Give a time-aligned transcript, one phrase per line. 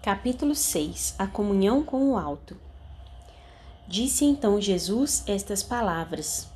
[0.00, 2.56] Capítulo 6 A comunhão com o alto.
[3.88, 6.46] Disse então Jesus estas palavras: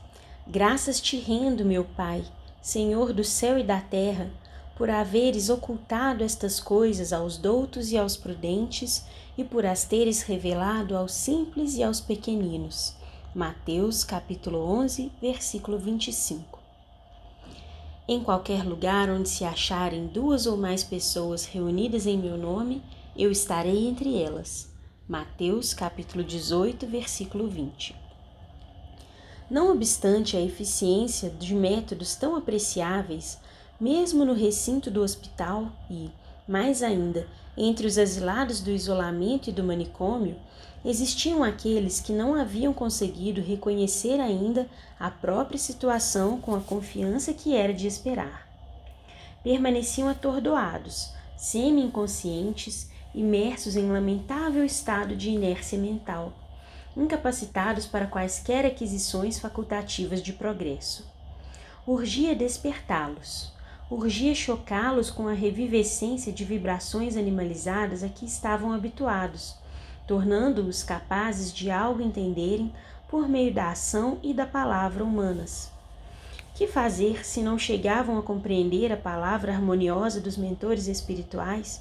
[0.46, 2.24] Graças te rendo, meu Pai,
[2.62, 4.30] Senhor do céu e da terra,
[4.76, 9.04] por haveres ocultado estas coisas aos doutos e aos prudentes
[9.36, 12.94] e por as teres revelado aos simples e aos pequeninos.
[13.34, 16.60] Mateus capítulo 11, versículo 25.
[18.06, 22.80] Em qualquer lugar onde se acharem duas ou mais pessoas reunidas em meu nome,
[23.16, 24.70] eu estarei entre elas.
[25.06, 27.94] Mateus capítulo 18, versículo 20.
[29.50, 33.38] Não obstante a eficiência de métodos tão apreciáveis,
[33.78, 36.10] mesmo no recinto do hospital e,
[36.48, 40.36] mais ainda, entre os asilados do isolamento e do manicômio,
[40.82, 44.66] existiam aqueles que não haviam conseguido reconhecer ainda
[44.98, 48.48] a própria situação com a confiança que era de esperar.
[49.44, 56.32] Permaneciam atordoados, semi-inconscientes, imersos em lamentável estado de inércia mental,
[56.96, 61.06] incapacitados para quaisquer aquisições facultativas de progresso.
[61.86, 63.52] Urgia despertá-los,
[63.90, 69.56] urgia chocá-los com a revivescência de vibrações animalizadas a que estavam habituados,
[70.06, 72.72] tornando-os capazes de algo entenderem
[73.08, 75.70] por meio da ação e da palavra humanas.
[76.54, 81.80] Que fazer se não chegavam a compreender a palavra harmoniosa dos mentores espirituais?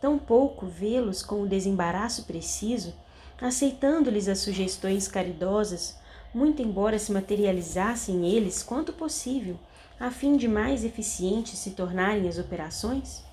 [0.00, 2.94] Tampouco vê-los com o desembaraço preciso,
[3.40, 5.96] aceitando-lhes as sugestões caridosas,
[6.34, 9.58] muito embora se materializassem eles quanto possível,
[9.98, 13.24] a fim de mais eficientes se tornarem as operações?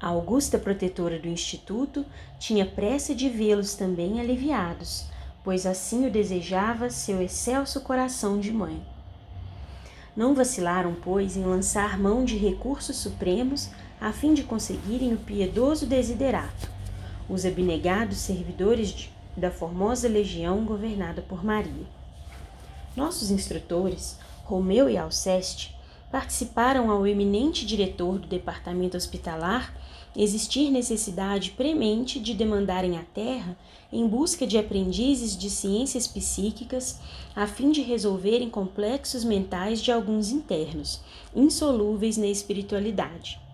[0.00, 2.06] A augusta protetora do Instituto
[2.38, 5.06] tinha pressa de vê-los também aliviados,
[5.42, 8.80] pois assim o desejava seu excelso coração de mãe.
[10.16, 15.86] Não vacilaram, pois, em lançar mão de recursos supremos a fim de conseguirem o piedoso
[15.86, 16.70] desiderato,
[17.28, 21.86] os abnegados servidores de, da formosa legião governada por Maria.
[22.96, 25.76] Nossos instrutores, Romeu e Alceste,
[26.10, 29.74] participaram ao eminente diretor do departamento hospitalar
[30.16, 33.56] existir necessidade premente de demandarem a terra
[33.92, 36.98] em busca de aprendizes de ciências psíquicas
[37.36, 41.00] a fim de resolverem complexos mentais de alguns internos,
[41.34, 43.47] insolúveis na espiritualidade.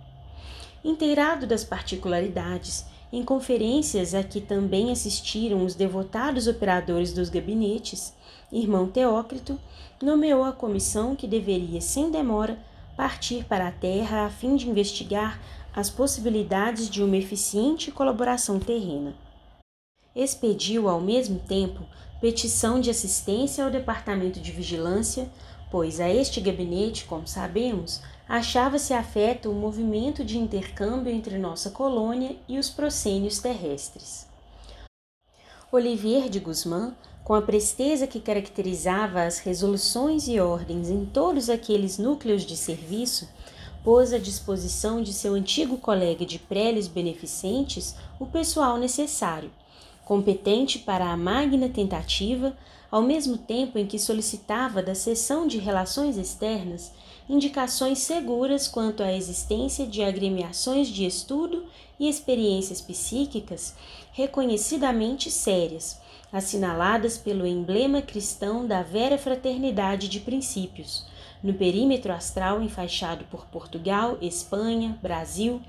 [0.84, 8.12] Inteirado das particularidades, em conferências a que também assistiram os devotados operadores dos gabinetes,
[8.52, 9.58] irmão Teócrito
[10.02, 12.58] nomeou a comissão que deveria, sem demora,
[12.96, 15.40] partir para a Terra a fim de investigar
[15.74, 19.14] as possibilidades de uma eficiente colaboração terrena.
[20.14, 21.82] Expediu, ao mesmo tempo,
[22.20, 25.28] petição de assistência ao Departamento de Vigilância,
[25.70, 32.36] pois a este gabinete, como sabemos, achava-se afeto o movimento de intercâmbio entre nossa colônia
[32.48, 34.26] e os proscênios terrestres.
[35.70, 41.98] Olivier de Guzmán, com a presteza que caracterizava as resoluções e ordens em todos aqueles
[41.98, 43.28] núcleos de serviço,
[43.82, 49.50] pôs à disposição de seu antigo colega de prélios beneficentes o pessoal necessário,
[50.04, 52.56] competente para a magna tentativa,
[52.90, 56.92] ao mesmo tempo em que solicitava da seção de relações externas
[57.28, 61.64] indicações seguras quanto à existência de agremiações de estudo
[61.98, 63.74] e experiências psíquicas
[64.12, 65.98] reconhecidamente sérias,
[66.30, 71.06] assinaladas pelo emblema cristão da vera fraternidade de princípios,
[71.42, 75.62] no perímetro astral enfaixado por Portugal, Espanha, Brasil,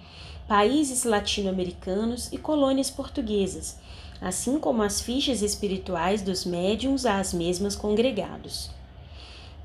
[0.47, 3.79] países latino-americanos e colônias portuguesas,
[4.19, 8.74] assim como as fichas espirituais dos médiums às mesmas congregados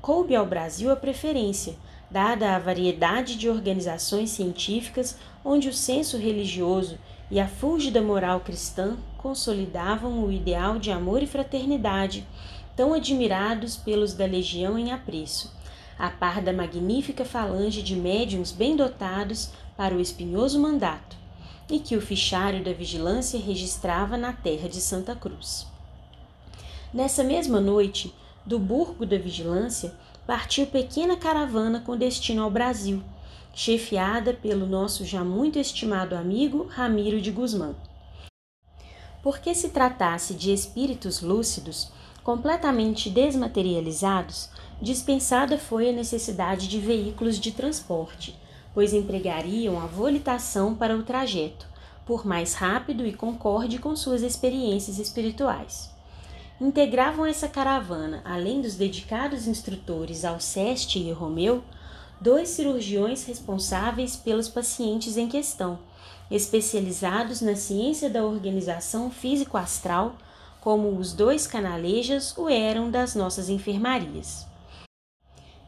[0.01, 1.75] coube ao Brasil a preferência,
[2.09, 6.97] dada a variedade de organizações científicas onde o senso religioso
[7.29, 12.27] e a fúlgida moral cristã consolidavam o ideal de amor e fraternidade
[12.75, 15.53] tão admirados pelos da legião em apreço,
[15.97, 21.15] a par da magnífica falange de médiums bem dotados para o espinhoso mandato,
[21.69, 25.67] e que o fichário da vigilância registrava na terra de Santa Cruz.
[26.93, 28.13] Nessa mesma noite,
[28.45, 29.93] do Burgo da Vigilância,
[30.25, 33.03] partiu pequena caravana com destino ao Brasil,
[33.53, 37.75] chefiada pelo nosso já muito estimado amigo Ramiro de Guzmán.
[39.21, 41.91] Porque se tratasse de espíritos lúcidos,
[42.23, 44.49] completamente desmaterializados,
[44.81, 48.35] dispensada foi a necessidade de veículos de transporte,
[48.73, 51.67] pois empregariam a volitação para o trajeto,
[52.05, 55.91] por mais rápido e concorde com suas experiências espirituais
[56.61, 61.63] integravam essa caravana, além dos dedicados instrutores Alceste e Romeu,
[62.21, 65.79] dois cirurgiões responsáveis pelos pacientes em questão,
[66.29, 70.15] especializados na ciência da organização físico-astral,
[70.61, 74.45] como os dois canalejas o eram das nossas enfermarias.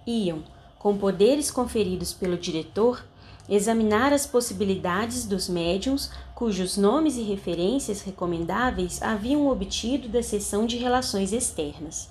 [0.05, 0.43] Iam,
[0.77, 3.03] com poderes conferidos pelo diretor,
[3.47, 10.77] examinar as possibilidades dos médiums cujos nomes e referências recomendáveis haviam obtido da seção de
[10.77, 12.09] relações externas.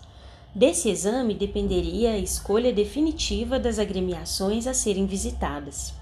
[0.55, 5.95] Desse exame dependeria a escolha definitiva das agremiações a serem visitadas.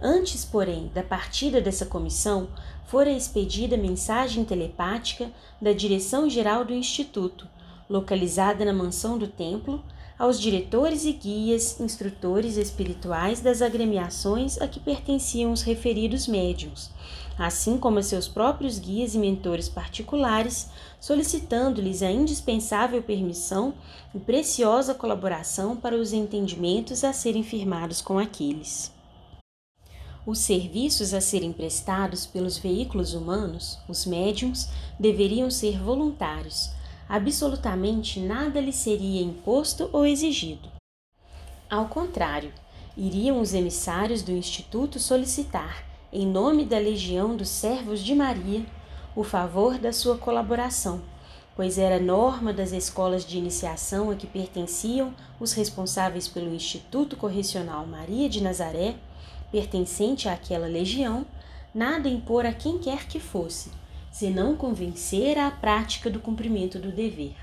[0.00, 2.48] Antes, porém, da partida dessa comissão,
[2.86, 5.30] fora expedida mensagem telepática
[5.60, 7.46] da Direção-Geral do Instituto,
[7.90, 9.82] localizada na mansão do templo,
[10.18, 16.90] aos diretores e guias, instrutores espirituais das agremiações a que pertenciam os referidos médiums,
[17.38, 20.68] assim como a seus próprios guias e mentores particulares,
[21.00, 23.74] solicitando-lhes a indispensável permissão
[24.12, 28.90] e preciosa colaboração para os entendimentos a serem firmados com aqueles.
[30.26, 34.68] Os serviços a serem prestados pelos veículos humanos, os médiums,
[34.98, 36.76] deveriam ser voluntários.
[37.08, 40.68] Absolutamente nada lhes seria imposto ou exigido.
[41.70, 42.52] Ao contrário,
[42.96, 48.64] iriam os emissários do Instituto solicitar, em nome da Legião dos Servos de Maria,
[49.16, 51.00] o favor da sua colaboração,
[51.56, 57.86] pois era norma das escolas de iniciação a que pertenciam os responsáveis pelo Instituto Correcional
[57.86, 58.96] Maria de Nazaré
[59.50, 61.26] pertencente àquela legião,
[61.74, 63.70] nada impor a quem quer que fosse,
[64.18, 67.36] senão convencer à prática do cumprimento do dever.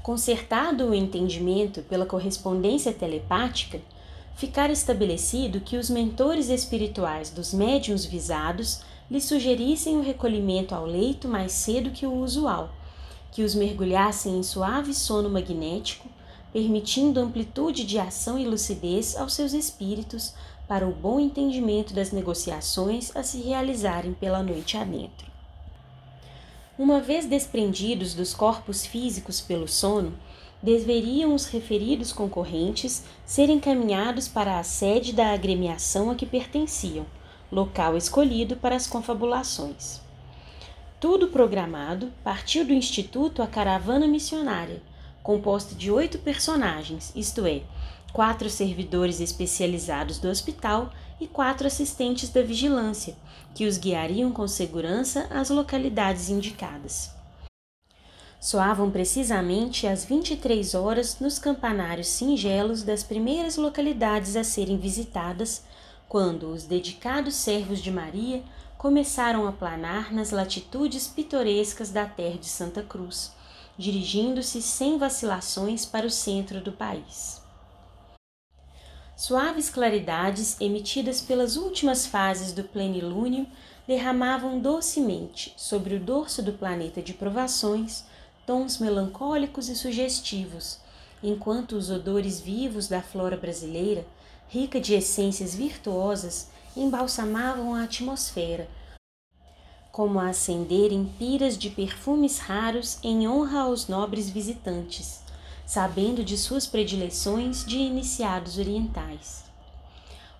[0.00, 3.80] Consertado o entendimento pela correspondência telepática,
[4.36, 11.26] ficar estabelecido que os mentores espirituais dos médiuns visados lhe sugerissem o recolhimento ao leito
[11.26, 12.70] mais cedo que o usual,
[13.32, 16.08] que os mergulhassem em suave sono magnético,
[16.52, 20.34] permitindo amplitude de ação e lucidez aos seus espíritos
[20.68, 25.30] para o bom entendimento das negociações a se realizarem pela noite adentro.
[26.78, 30.12] Uma vez desprendidos dos corpos físicos pelo sono,
[30.62, 37.06] deveriam os referidos concorrentes ser encaminhados para a sede da agremiação a que pertenciam,
[37.50, 40.00] local escolhido para as confabulações.
[40.98, 44.82] Tudo programado, partiu do Instituto a caravana missionária,
[45.22, 47.62] composta de oito personagens, isto é,
[48.16, 50.90] quatro servidores especializados do hospital
[51.20, 53.14] e quatro assistentes da vigilância,
[53.54, 57.10] que os guiariam com segurança às localidades indicadas.
[58.40, 65.64] Soavam precisamente às 23 horas nos campanários singelos das primeiras localidades a serem visitadas,
[66.08, 68.42] quando os dedicados servos de Maria
[68.78, 73.36] começaram a planar nas latitudes pitorescas da terra de Santa Cruz
[73.78, 77.35] dirigindo-se sem vacilações para o centro do país.
[79.16, 83.46] Suaves claridades emitidas pelas últimas fases do plenilúnio
[83.88, 88.04] derramavam docemente sobre o dorso do planeta de provações
[88.44, 90.78] tons melancólicos e sugestivos,
[91.22, 94.06] enquanto os odores vivos da flora brasileira,
[94.48, 98.68] rica de essências virtuosas, embalsamavam a atmosfera,
[99.90, 105.22] como a acenderem piras de perfumes raros em honra aos nobres visitantes,
[105.66, 109.44] sabendo de suas predileções de iniciados orientais.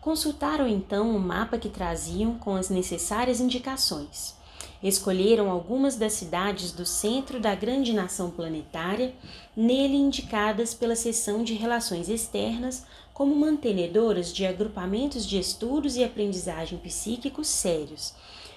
[0.00, 4.36] Consultaram então o mapa que traziam com as necessárias indicações.
[4.80, 9.12] Escolheram algumas das cidades do centro da grande nação planetária,
[9.56, 16.78] nele indicadas pela seção de Relações Externas como mantenedoras de agrupamentos de estudos e aprendizagem
[16.78, 18.14] psíquicos sérios,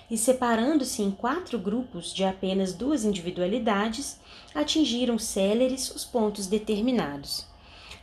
[0.10, 4.20] e separando-se em quatro grupos de apenas duas individualidades,
[4.56, 7.46] atingiram céleres os pontos determinados.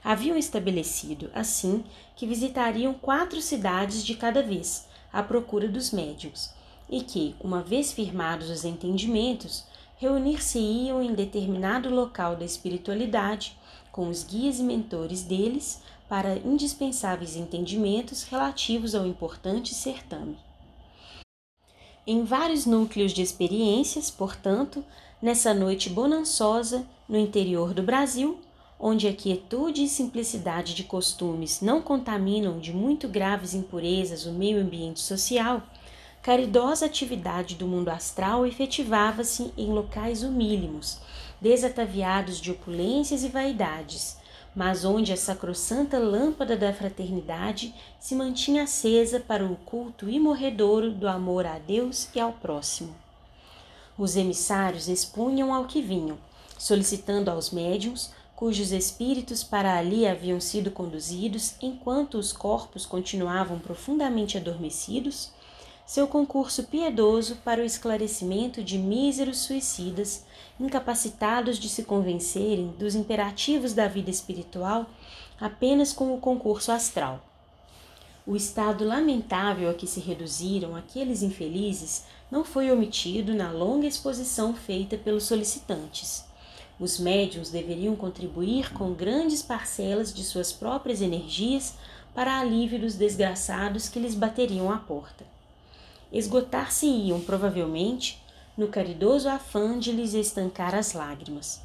[0.04, 1.82] Haviam estabelecido, assim,
[2.14, 6.52] que visitariam quatro cidades de cada vez, à procura dos médiums,
[6.88, 9.64] e que, uma vez firmados os entendimentos,
[9.98, 13.56] reunir-se-iam em determinado local da espiritualidade
[13.90, 20.45] com os guias e mentores deles para indispensáveis entendimentos relativos ao importante certame.
[22.08, 24.84] Em vários núcleos de experiências, portanto,
[25.20, 28.38] nessa noite bonançosa no interior do Brasil,
[28.78, 34.60] onde a quietude e simplicidade de costumes não contaminam de muito graves impurezas o meio
[34.60, 35.60] ambiente social,
[36.22, 40.98] caridosa atividade do mundo astral efetivava-se em locais humílimos,
[41.40, 44.16] desataviados de opulências e vaidades,
[44.56, 51.06] mas onde a sacrossanta lâmpada da fraternidade se mantinha acesa para o culto imorredouro do
[51.06, 52.96] amor a Deus e ao próximo.
[53.98, 56.16] Os emissários expunham ao que vinham,
[56.58, 64.38] solicitando aos médiums, cujos espíritos para ali haviam sido conduzidos enquanto os corpos continuavam profundamente
[64.38, 65.30] adormecidos,
[65.86, 70.24] seu concurso piedoso para o esclarecimento de míseros suicidas,
[70.58, 74.86] incapacitados de se convencerem dos imperativos da vida espiritual
[75.40, 77.22] apenas com o concurso astral.
[78.26, 84.52] O estado lamentável a que se reduziram aqueles infelizes não foi omitido na longa exposição
[84.54, 86.24] feita pelos solicitantes.
[86.78, 91.74] Os médiums deveriam contribuir com grandes parcelas de suas próprias energias
[92.14, 95.24] para alívio dos desgraçados que lhes bateriam à porta.
[96.12, 98.20] Esgotar-se-iam, provavelmente,
[98.56, 101.60] no caridoso afã de lhes estancar as lágrimas.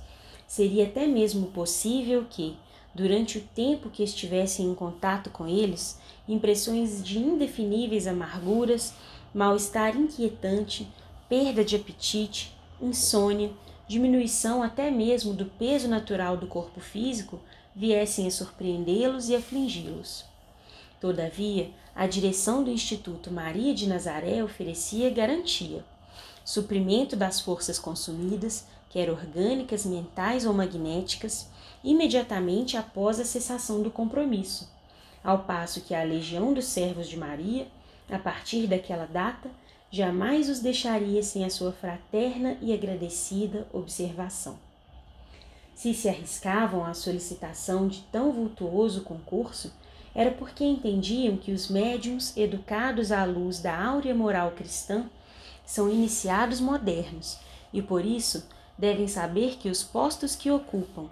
[0.46, 2.58] Seria até mesmo possível que,
[2.94, 8.94] durante o tempo que estivessem em contato com eles, impressões de indefiníveis amarguras,
[9.34, 10.88] mal-estar inquietante,
[11.30, 13.52] perda de apetite, insônia,
[13.88, 17.40] diminuição até mesmo do peso natural do corpo físico
[17.76, 20.26] viessem a surpreendê-los e afligi-los.
[21.00, 25.84] Todavia, a direção do Instituto Maria de Nazaré oferecia garantia,
[26.44, 31.48] suprimento das forças consumidas, quer orgânicas, mentais ou magnéticas,
[31.84, 34.70] imediatamente após a cessação do compromisso,
[35.24, 37.68] ao passo que a legião dos servos de Maria,
[38.10, 39.50] a partir daquela data,
[39.90, 44.58] jamais os deixaria sem a sua fraterna e agradecida observação.
[45.76, 49.74] Se se arriscavam à solicitação de tão vultuoso concurso,
[50.14, 55.10] era porque entendiam que os médiums, educados à luz da áurea moral cristã,
[55.66, 57.38] são iniciados modernos
[57.74, 58.44] e por isso
[58.78, 61.10] devem saber que os postos que ocupam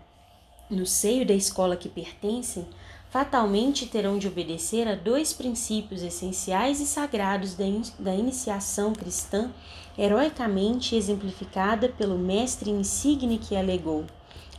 [0.70, 2.68] no seio da escola que pertencem
[3.10, 9.52] fatalmente terão de obedecer a dois princípios essenciais e sagrados da, in da iniciação cristã,
[9.98, 14.06] heroicamente exemplificada pelo mestre insigne que alegou: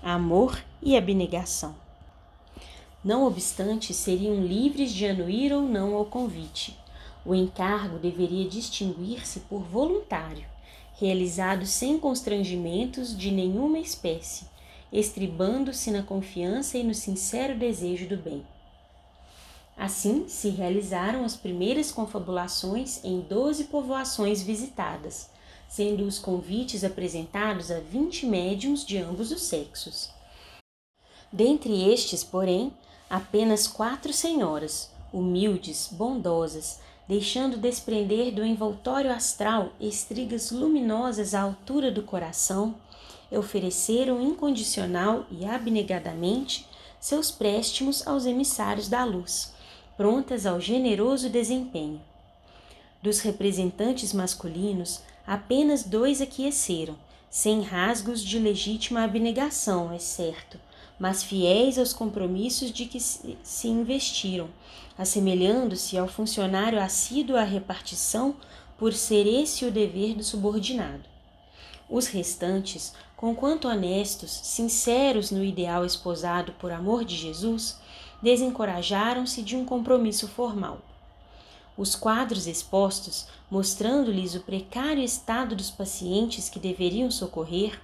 [0.02, 1.74] amor e abnegação.
[3.04, 6.76] Não obstante, seriam livres de anuir ou não ao convite.
[7.24, 10.46] O encargo deveria distinguir-se por voluntário,
[10.94, 14.46] realizado sem constrangimentos de nenhuma espécie,
[14.92, 18.44] estribando-se na confiança e no sincero desejo do bem.
[19.76, 25.30] Assim se realizaram as primeiras confabulações em doze povoações visitadas,
[25.68, 30.10] sendo os convites apresentados a vinte médiums de ambos os sexos.
[31.32, 32.72] Dentre estes, porém,
[33.08, 42.04] apenas quatro senhoras, humildes, bondosas, deixando desprender do envoltório astral estrigas luminosas à altura do
[42.04, 42.76] coração,
[43.32, 46.68] ofereceram incondicional e abnegadamente
[47.00, 49.52] seus préstimos aos emissários da luz,
[49.96, 52.00] prontas ao generoso desempenho.
[53.02, 56.94] Dos representantes masculinos, apenas dois aqueceram,
[57.28, 60.60] sem rasgos de legítima abnegação, é certo,
[60.96, 64.48] mas fiéis aos compromissos de que se investiram,
[65.00, 68.36] assemelhando-se ao funcionário assíduo à repartição
[68.76, 71.04] por ser esse o dever do subordinado.
[71.88, 77.80] Os restantes, conquanto honestos, sinceros no ideal esposado por amor de Jesus,
[78.20, 80.82] desencorajaram-se de um compromisso formal.
[81.78, 87.80] Os quadros expostos, mostrando-lhes o precário estado dos pacientes que deveriam socorrer,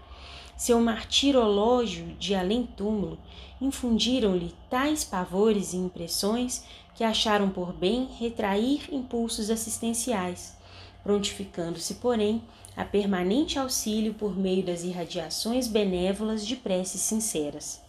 [0.54, 3.18] seu martirológio de além-túmulo
[3.58, 6.64] infundiram-lhe tais pavores e impressões
[6.96, 10.56] que acharam por bem retrair impulsos assistenciais,
[11.02, 12.42] prontificando-se, porém,
[12.74, 17.82] a permanente auxílio por meio das irradiações benévolas de preces sinceras.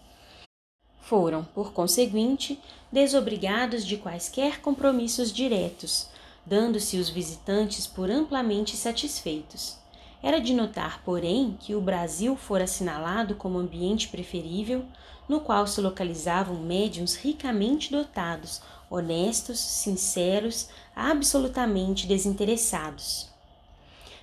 [1.02, 2.60] Foram, por conseguinte,
[2.92, 6.10] desobrigados de quaisquer compromissos diretos,
[6.46, 9.78] dando-se os visitantes por amplamente satisfeitos.
[10.22, 14.84] Era de notar, porém, que o Brasil fora assinalado como ambiente preferível,
[15.30, 23.30] no qual se localizavam médiums ricamente dotados, honestos, sinceros, absolutamente desinteressados.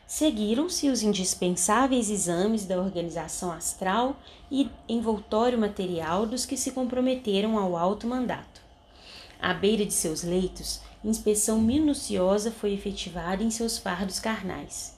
[0.07, 4.17] Seguiram-se os indispensáveis exames da organização astral
[4.51, 8.61] e envoltório material dos que se comprometeram ao alto mandato.
[9.41, 14.95] À beira de seus leitos, inspeção minuciosa foi efetivada em seus fardos carnais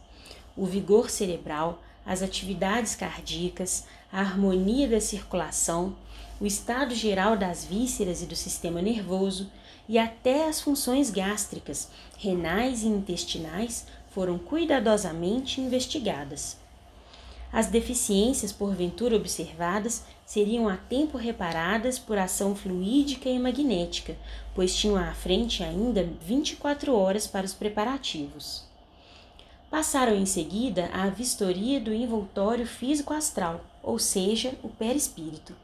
[0.56, 5.94] o vigor cerebral, as atividades cardíacas, a harmonia da circulação,
[6.40, 9.50] o estado geral das vísceras e do sistema nervoso
[9.88, 11.88] e até as funções gástricas,
[12.18, 16.56] renais e intestinais foram cuidadosamente investigadas.
[17.52, 24.16] As deficiências porventura observadas seriam a tempo reparadas por ação fluídica e magnética,
[24.54, 28.64] pois tinham à frente ainda 24 horas para os preparativos.
[29.70, 35.54] Passaram em seguida à vistoria do envoltório físico-astral, ou seja, o perispírito.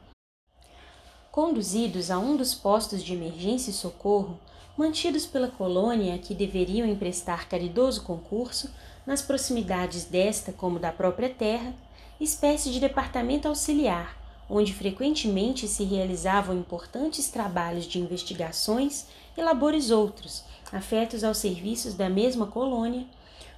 [1.33, 4.39] Conduzidos a um dos postos de emergência e socorro,
[4.77, 8.69] mantidos pela colônia que deveriam emprestar caridoso concurso,
[9.03, 11.73] nas proximidades desta como da própria terra,
[12.19, 14.15] espécie de departamento auxiliar,
[14.47, 22.11] onde frequentemente se realizavam importantes trabalhos de investigações e labores outros, afetos aos serviços da
[22.11, 23.07] mesma colônia,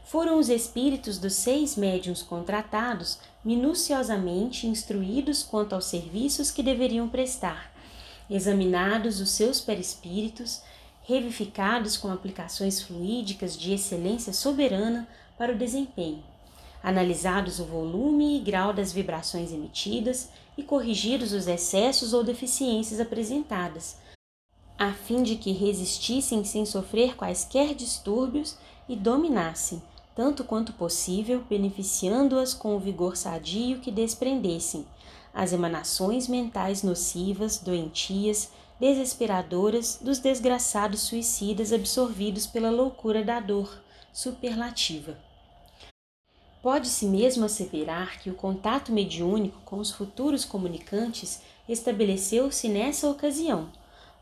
[0.05, 7.71] foram os espíritos dos seis médiuns contratados minuciosamente instruídos quanto aos serviços que deveriam prestar,
[8.29, 10.61] examinados os seus perispíritos,
[11.03, 15.07] revificados com aplicações fluídicas de excelência soberana
[15.39, 16.23] para o desempenho,
[16.83, 23.97] analisados o volume e grau das vibrações emitidas e corrigidos os excessos ou deficiências apresentadas,
[24.77, 28.55] a fim de que resistissem sem sofrer quaisquer distúrbios
[28.87, 29.81] e dominassem,
[30.15, 34.87] tanto quanto possível, beneficiando-as com o vigor sadio que desprendessem,
[35.33, 43.81] as emanações mentais nocivas, doentias, desesperadoras dos desgraçados suicidas absorvidos pela loucura da dor
[44.13, 45.17] superlativa.
[46.61, 53.69] Pode-se mesmo asseverar que o contato mediúnico com os futuros comunicantes estabeleceu-se nessa ocasião,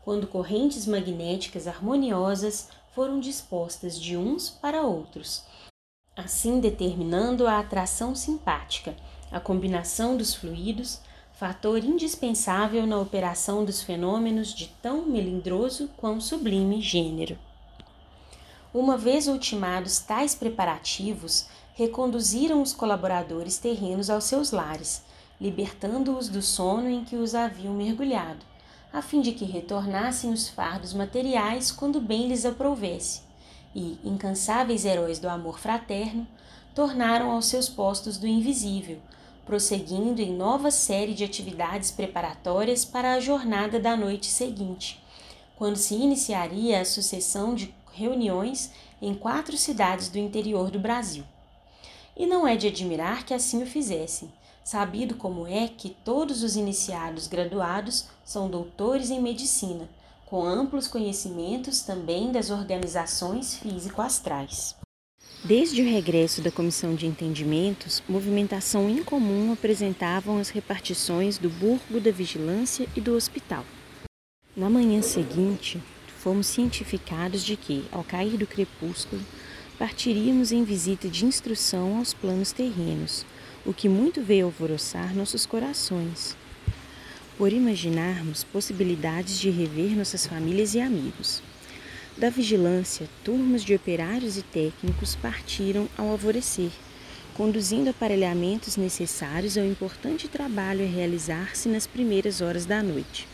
[0.04, 5.42] quando correntes magnéticas harmoniosas foram dispostas de uns para outros,
[6.16, 8.94] assim determinando a atração simpática,
[9.30, 11.00] a combinação dos fluidos,
[11.32, 17.36] fator indispensável na operação dos fenômenos de tão melindroso quão sublime gênero.
[18.72, 25.02] Uma vez ultimados tais preparativos, reconduziram os colaboradores terrenos aos seus lares,
[25.40, 28.44] libertando-os do sono em que os haviam mergulhado,
[28.92, 33.22] a fim de que retornassem os fardos materiais quando bem lhes aprouvesse,
[33.74, 36.26] e, incansáveis heróis do amor fraterno,
[36.74, 38.98] tornaram aos seus postos do invisível,
[39.44, 45.02] prosseguindo em nova série de atividades preparatórias para a jornada da noite seguinte,
[45.56, 51.24] quando se iniciaria a sucessão de reuniões em quatro cidades do interior do Brasil.
[52.16, 54.32] E não é de admirar que assim o fizessem,
[54.64, 59.88] sabido como é que todos os iniciados graduados são doutores em medicina,
[60.34, 64.74] com amplos conhecimentos também das organizações físico-astrais.
[65.44, 72.10] Desde o regresso da Comissão de Entendimentos, movimentação incomum apresentavam as repartições do Burgo da
[72.10, 73.64] Vigilância e do Hospital.
[74.56, 75.80] Na manhã seguinte,
[76.18, 79.22] fomos cientificados de que, ao cair do crepúsculo,
[79.78, 83.24] partiríamos em visita de instrução aos planos terrenos,
[83.64, 86.36] o que muito veio alvoroçar nossos corações,
[87.36, 91.42] por imaginarmos possibilidades de rever nossas famílias e amigos.
[92.16, 96.70] Da vigilância, turmas de operários e técnicos partiram ao alvorecer,
[97.34, 103.26] conduzindo aparelhamentos necessários ao importante trabalho a realizar-se nas primeiras horas da noite.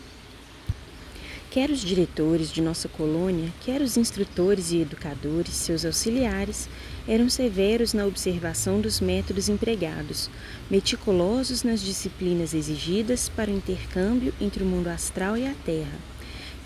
[1.51, 6.69] Quer os diretores de nossa colônia, quer os instrutores e educadores, seus auxiliares,
[7.09, 10.31] eram severos na observação dos métodos empregados,
[10.71, 15.99] meticulosos nas disciplinas exigidas para o intercâmbio entre o mundo astral e a Terra,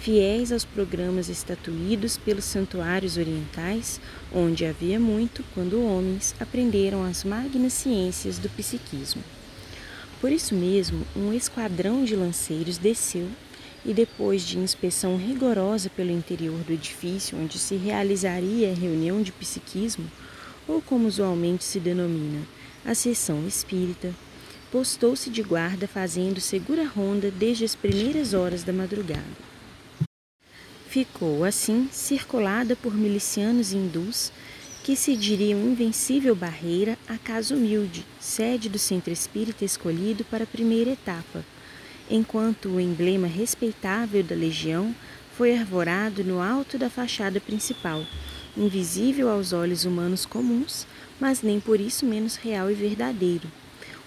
[0.01, 3.99] fiéis aos programas estatuídos pelos santuários orientais,
[4.31, 9.25] onde havia muito quando homens aprenderam as magnas ciências do psiquismo.
[10.21, 13.31] Por isso mesmo, um esquadrão de lanceiros desceu
[13.85, 19.31] e depois de inspeção rigorosa pelo interior do edifício onde se realizaria a reunião de
[19.31, 20.11] psiquismo,
[20.67, 22.47] ou como usualmente se denomina,
[22.85, 24.15] a sessão espírita,
[24.71, 29.23] postou-se de guarda fazendo segura ronda desde as primeiras horas da madrugada.
[30.89, 34.33] Ficou, assim, circulada por milicianos hindus
[34.83, 40.47] que se diriam invencível barreira à casa humilde, sede do centro espírita escolhido para a
[40.47, 41.45] primeira etapa,
[42.11, 44.95] enquanto o emblema respeitável da legião
[45.37, 48.05] foi arvorado no alto da fachada principal,
[48.57, 50.87] invisível aos olhos humanos comuns,
[51.19, 53.51] mas nem por isso menos real e verdadeiro,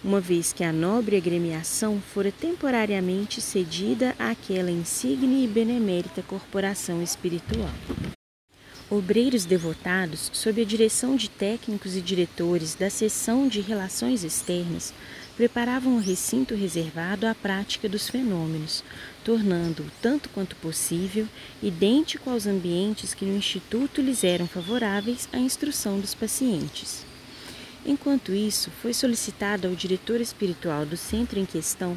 [0.04, 7.72] uma vez que a nobre agremiação fora temporariamente cedida àquela insigne e benemérita corporação espiritual.
[8.90, 14.94] Obreiros devotados, sob a direção de técnicos e diretores da seção de relações externas,
[15.38, 18.84] preparavam o recinto reservado à prática dos fenômenos,
[19.24, 21.28] tornando-o, tanto quanto possível,
[21.62, 27.06] idêntico aos ambientes que no Instituto lhes eram favoráveis à instrução dos pacientes.
[27.86, 31.96] Enquanto isso, foi solicitado ao diretor espiritual do centro em questão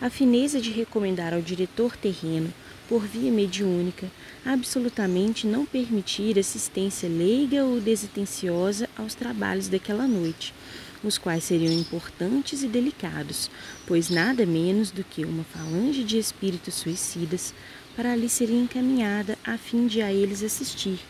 [0.00, 2.52] a fineza de recomendar ao diretor terreno,
[2.88, 4.10] por via mediúnica,
[4.44, 10.52] absolutamente não permitir assistência leiga ou desatenciosa aos trabalhos daquela noite
[11.02, 13.50] os quais seriam importantes e delicados,
[13.86, 17.54] pois nada menos do que uma falange de espíritos suicidas
[17.96, 21.00] para ali seria encaminhada a fim de a eles assistir,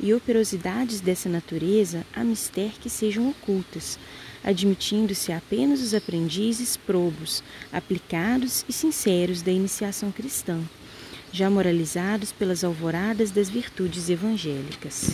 [0.00, 3.98] e operosidades dessa natureza a mister que sejam ocultas,
[4.42, 7.42] admitindo-se apenas os aprendizes probos,
[7.72, 10.60] aplicados e sinceros da iniciação cristã,
[11.32, 15.12] já moralizados pelas alvoradas das virtudes evangélicas.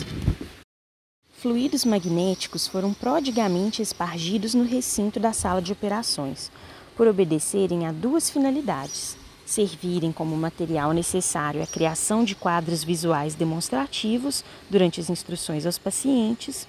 [1.41, 6.51] Fluidos magnéticos foram prodigamente espargidos no recinto da sala de operações,
[6.97, 14.43] por obedecerem a duas finalidades: servirem como material necessário à criação de quadros visuais demonstrativos
[14.69, 16.67] durante as instruções aos pacientes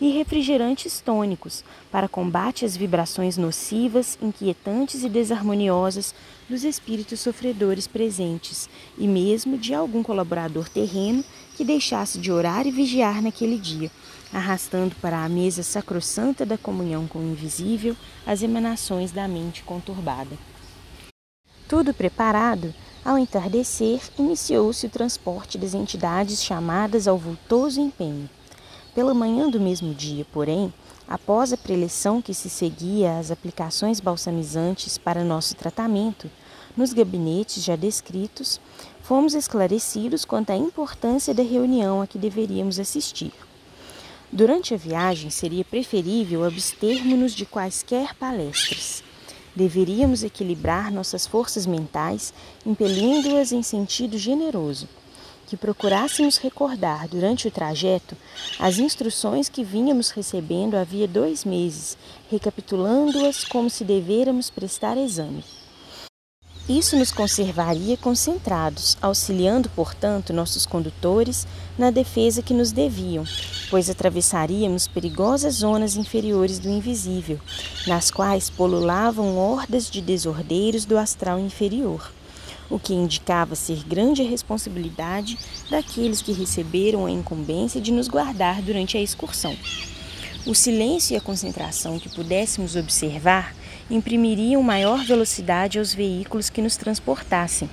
[0.00, 6.14] e refrigerantes tônicos para combate às vibrações nocivas, inquietantes e desarmoniosas
[6.48, 11.22] dos espíritos sofredores presentes e mesmo de algum colaborador terreno
[11.56, 13.90] que deixasse de orar e vigiar naquele dia,
[14.32, 17.94] arrastando para a mesa sacrossanta da comunhão com o invisível
[18.26, 20.36] as emanações da mente conturbada.
[21.68, 28.28] Tudo preparado, ao entardecer, iniciou-se o transporte das entidades chamadas ao vultoso empenho.
[28.94, 30.72] Pela manhã do mesmo dia, porém,
[31.06, 36.28] após a preleção que se seguia às aplicações balsamizantes para nosso tratamento,
[36.76, 38.60] nos gabinetes já descritos,
[39.02, 43.32] fomos esclarecidos quanto à importância da reunião a que deveríamos assistir.
[44.32, 49.04] Durante a viagem, seria preferível abstermos-nos de quaisquer palestras.
[49.54, 52.34] Deveríamos equilibrar nossas forças mentais,
[52.66, 54.88] impelindo-as em sentido generoso
[55.50, 58.16] que procurássemos recordar durante o trajeto
[58.56, 61.98] as instruções que vínhamos recebendo havia dois meses,
[62.30, 65.42] recapitulando-as como se devêramos prestar exame.
[66.68, 73.24] Isso nos conservaria concentrados, auxiliando, portanto, nossos condutores na defesa que nos deviam,
[73.68, 77.40] pois atravessaríamos perigosas zonas inferiores do invisível,
[77.88, 82.12] nas quais polulavam hordas de desordeiros do astral inferior
[82.70, 85.36] o que indicava ser grande a responsabilidade
[85.68, 89.56] daqueles que receberam a incumbência de nos guardar durante a excursão.
[90.46, 93.54] O silêncio e a concentração que pudéssemos observar
[93.90, 97.68] imprimiriam maior velocidade aos veículos que nos transportassem,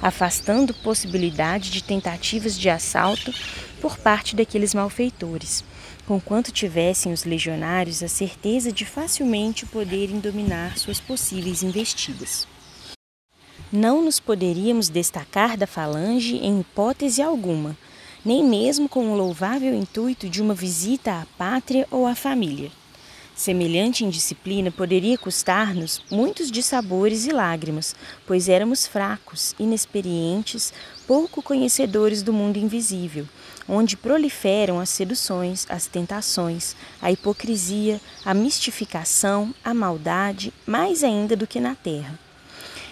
[0.00, 3.34] afastando possibilidade de tentativas de assalto
[3.80, 5.64] por parte daqueles malfeitores,
[6.06, 12.46] conquanto tivessem os legionários a certeza de facilmente poderem dominar suas possíveis investidas.
[13.70, 17.76] Não nos poderíamos destacar da falange em hipótese alguma,
[18.24, 22.70] nem mesmo com o louvável intuito de uma visita à pátria ou à família.
[23.36, 27.94] Semelhante indisciplina poderia custar-nos muitos dissabores e lágrimas,
[28.26, 30.72] pois éramos fracos, inexperientes,
[31.06, 33.28] pouco conhecedores do mundo invisível,
[33.68, 41.46] onde proliferam as seduções, as tentações, a hipocrisia, a mistificação, a maldade, mais ainda do
[41.46, 42.27] que na terra.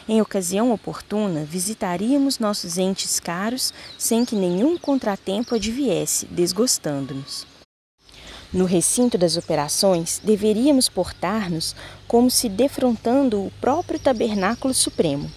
[0.09, 7.45] Em ocasião oportuna, visitaríamos nossos entes caros sem que nenhum contratempo adviesse, desgostando-nos.
[8.53, 11.75] No recinto das operações, deveríamos portar-nos
[12.07, 15.29] como se defrontando o próprio tabernáculo supremo,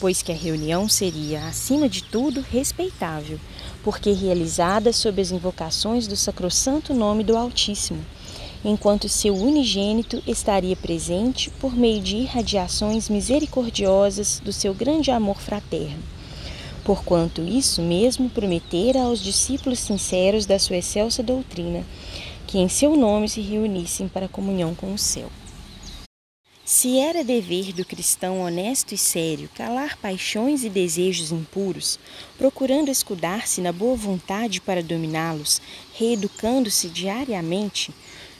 [0.00, 3.38] pois que a reunião seria, acima de tudo, respeitável,
[3.84, 8.04] porque realizada sob as invocações do sacrossanto nome do Altíssimo
[8.68, 16.02] enquanto seu unigênito estaria presente por meio de irradiações misericordiosas do seu grande amor fraterno.
[16.84, 21.82] Porquanto isso mesmo prometera aos discípulos sinceros da sua excelsa doutrina,
[22.46, 25.30] que em seu nome se reunissem para comunhão com o céu.
[26.62, 31.98] Se era dever do cristão honesto e sério calar paixões e desejos impuros,
[32.36, 35.62] procurando escudar-se na boa vontade para dominá-los,
[35.94, 37.90] reeducando-se diariamente,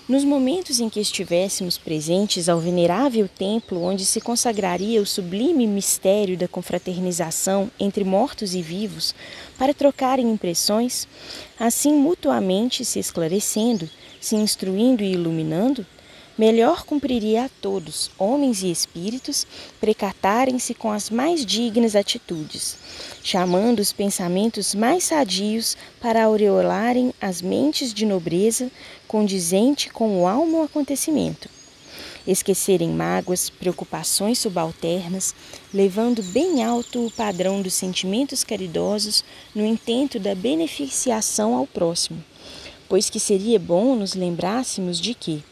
[0.08, 6.34] nos momentos em que estivéssemos presentes ao venerável templo onde se consagraria o sublime mistério
[6.34, 9.14] da confraternização entre mortos e vivos,
[9.58, 11.06] para trocarem impressões,
[11.60, 15.84] assim mutuamente se esclarecendo, se instruindo e iluminando,
[16.38, 19.46] melhor cumpriria a todos, homens e espíritos,
[19.80, 22.78] precatarem-se com as mais dignas atitudes,
[23.22, 28.70] chamando os pensamentos mais sadios para aureolarem as mentes de nobreza
[29.08, 31.48] condizente com o almo acontecimento.
[32.26, 35.34] Esquecerem mágoas, preocupações subalternas,
[35.72, 42.22] levando bem alto o padrão dos sentimentos caridosos no intento da beneficiação ao próximo,
[42.86, 45.42] pois que seria bom nos lembrássemos de que,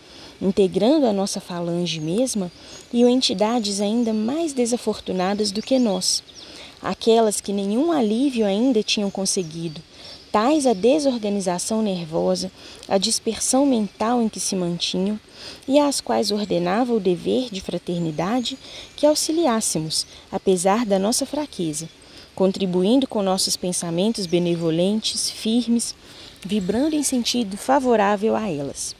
[0.40, 2.52] integrando a nossa falange mesma,
[2.92, 6.22] iam entidades ainda mais desafortunadas do que nós,
[6.82, 9.80] aquelas que nenhum alívio ainda tinham conseguido,
[10.32, 12.50] tais a desorganização nervosa,
[12.88, 15.18] a dispersão mental em que se mantinham,
[15.66, 18.58] e às quais ordenava o dever de fraternidade
[18.96, 21.88] que auxiliássemos, apesar da nossa fraqueza,
[22.34, 25.94] contribuindo com nossos pensamentos benevolentes, firmes,
[26.44, 28.94] vibrando em sentido favorável a elas.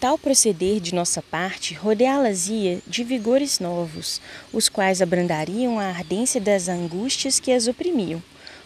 [0.00, 4.20] Tal proceder de nossa parte rodeá-las-ia de vigores novos,
[4.52, 8.22] os quais abrandariam a ardência das angústias que as oprimiam,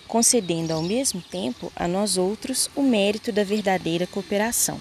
[0.09, 4.81] concedendo ao mesmo tempo a nós outros o mérito da verdadeira cooperação.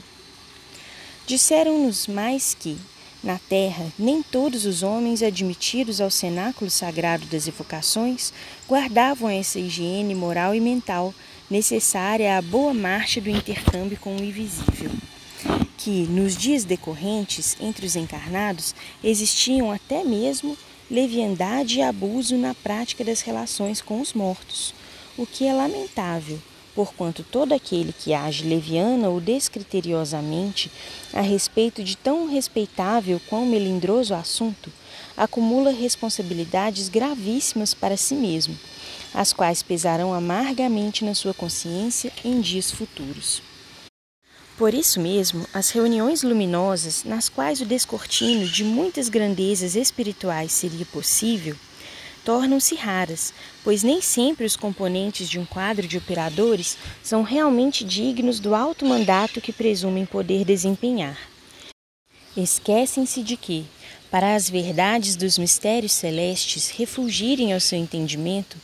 [1.28, 2.78] Disseram-nos mais que,
[3.22, 8.32] na terra, nem todos os homens admitidos ao cenáculo sagrado das evocações
[8.68, 11.14] guardavam essa higiene moral e mental
[11.50, 14.92] necessária à boa marcha do intercâmbio com o invisível.
[15.78, 20.58] Que, nos dias decorrentes entre os encarnados, existiam até mesmo
[20.90, 24.74] leviandade e abuso na prática das relações com os mortos,
[25.18, 26.40] o que é lamentável,
[26.76, 30.72] porquanto todo aquele que age leviana ou descriteriosamente
[31.12, 34.72] a respeito de tão respeitável quão melindroso assunto,
[35.18, 38.56] acumula responsabilidades gravíssimas para si mesmo,
[39.12, 43.42] as quais pesarão amargamente na sua consciência em dias futuros.
[44.56, 50.86] Por isso mesmo, as reuniões luminosas, nas quais o descortino de muitas grandezas espirituais seria
[50.86, 51.56] possível,
[52.28, 58.42] tornam-se raras, pois nem sempre os componentes de um quadro de operadores são realmente dignos
[58.42, 61.18] do alto mandato que presumem poder desempenhar.
[62.36, 63.66] Esquecem-se de que,
[64.12, 68.58] para as verdades dos mistérios celestes refugirem ao seu entendimento,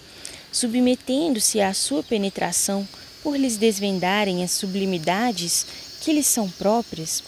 [0.52, 2.86] submetendo-se à sua penetração
[3.24, 5.66] por lhes desvendarem as sublimidades
[6.02, 7.24] que lhes são próprias,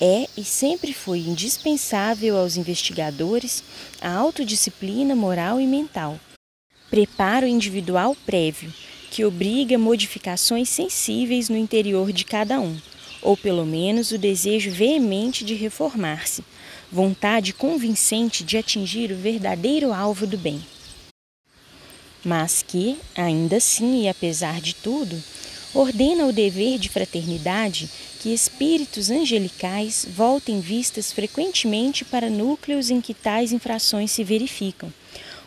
[0.00, 3.62] é e sempre foi indispensável aos investigadores
[4.00, 6.18] a autodisciplina moral e mental,
[6.90, 8.72] preparo individual prévio,
[9.10, 12.76] que obriga modificações sensíveis no interior de cada um,
[13.22, 16.44] ou pelo menos o desejo veemente de reformar-se,
[16.92, 20.60] vontade convincente de atingir o verdadeiro alvo do bem.
[22.24, 25.22] Mas que, ainda assim e apesar de tudo,
[25.76, 33.12] ordena o dever de fraternidade que espíritos angelicais voltem vistas frequentemente para núcleos em que
[33.12, 34.90] tais infrações se verificam,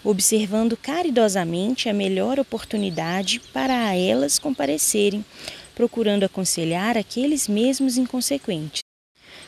[0.03, 5.25] observando caridosamente a melhor oportunidade para a elas comparecerem,
[5.73, 8.81] procurando aconselhar aqueles mesmos inconsequentes.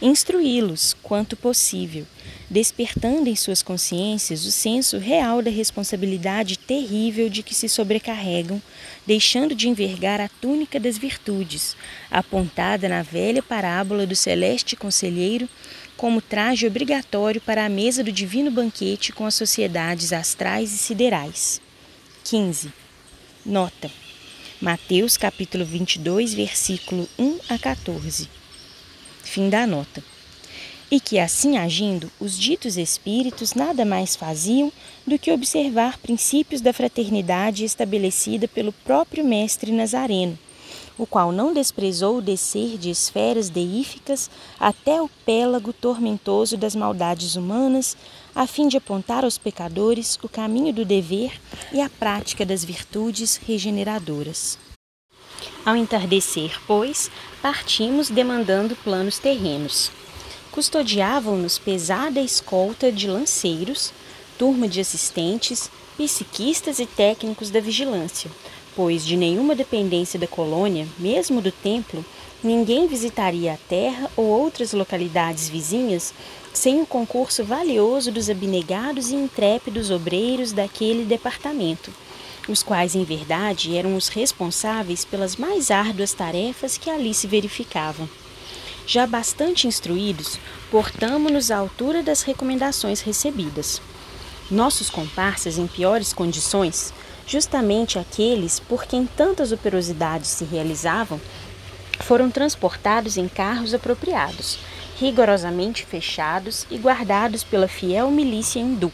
[0.02, 2.08] Instruí-los quanto possível,
[2.52, 8.62] despertando em suas consciências o senso real da responsabilidade terrível de que se sobrecarregam,
[9.08, 11.78] deixando de envergar a túnica das virtudes,
[12.12, 15.48] apontada na velha parábola do celeste conselheiro
[15.96, 21.62] como traje obrigatório para a mesa do divino banquete com as sociedades astrais e siderais.
[22.26, 22.74] 15.
[23.46, 23.90] Nota.
[24.60, 28.30] Mateus capítulo 22, versículo 1 a 14.
[29.24, 30.04] Fim da nota.
[30.92, 34.70] E que assim agindo, os ditos espíritos nada mais faziam
[35.08, 40.38] do que observar princípios da fraternidade estabelecida pelo próprio Mestre Nazareno,
[40.98, 47.96] o qual não desprezou descer de esferas deíficas até o pélago tormentoso das maldades humanas,
[48.36, 51.40] a fim de apontar aos pecadores o caminho do dever
[51.72, 54.60] e a prática das virtudes regeneradoras.
[55.66, 57.10] Ao entardecer, pois,
[57.42, 59.90] partimos demandando planos terrenos.
[60.52, 63.94] Custodiavam-nos pesada escolta de lanceiros,
[64.38, 68.30] turma de assistentes, psiquistas e técnicos da vigilância,
[68.76, 72.04] pois de nenhuma dependência da colônia, mesmo do templo,
[72.44, 76.14] ninguém visitaria a terra ou outras localidades vizinhas
[76.54, 81.92] sem o concurso valioso dos abnegados e intrépidos obreiros daquele departamento
[82.50, 88.10] os quais, em verdade, eram os responsáveis pelas mais árduas tarefas que ali se verificavam.
[88.94, 90.38] Já bastante instruídos,
[90.70, 93.82] portamo-nos à altura das recomendações recebidas.
[94.52, 96.94] Nossos comparsas em piores condições,
[97.26, 101.22] justamente aqueles por quem tantas operosidades se realizavam,
[102.02, 104.60] foram transportados em carros apropriados,
[105.00, 108.92] rigorosamente fechados e guardados pela fiel milícia hindu,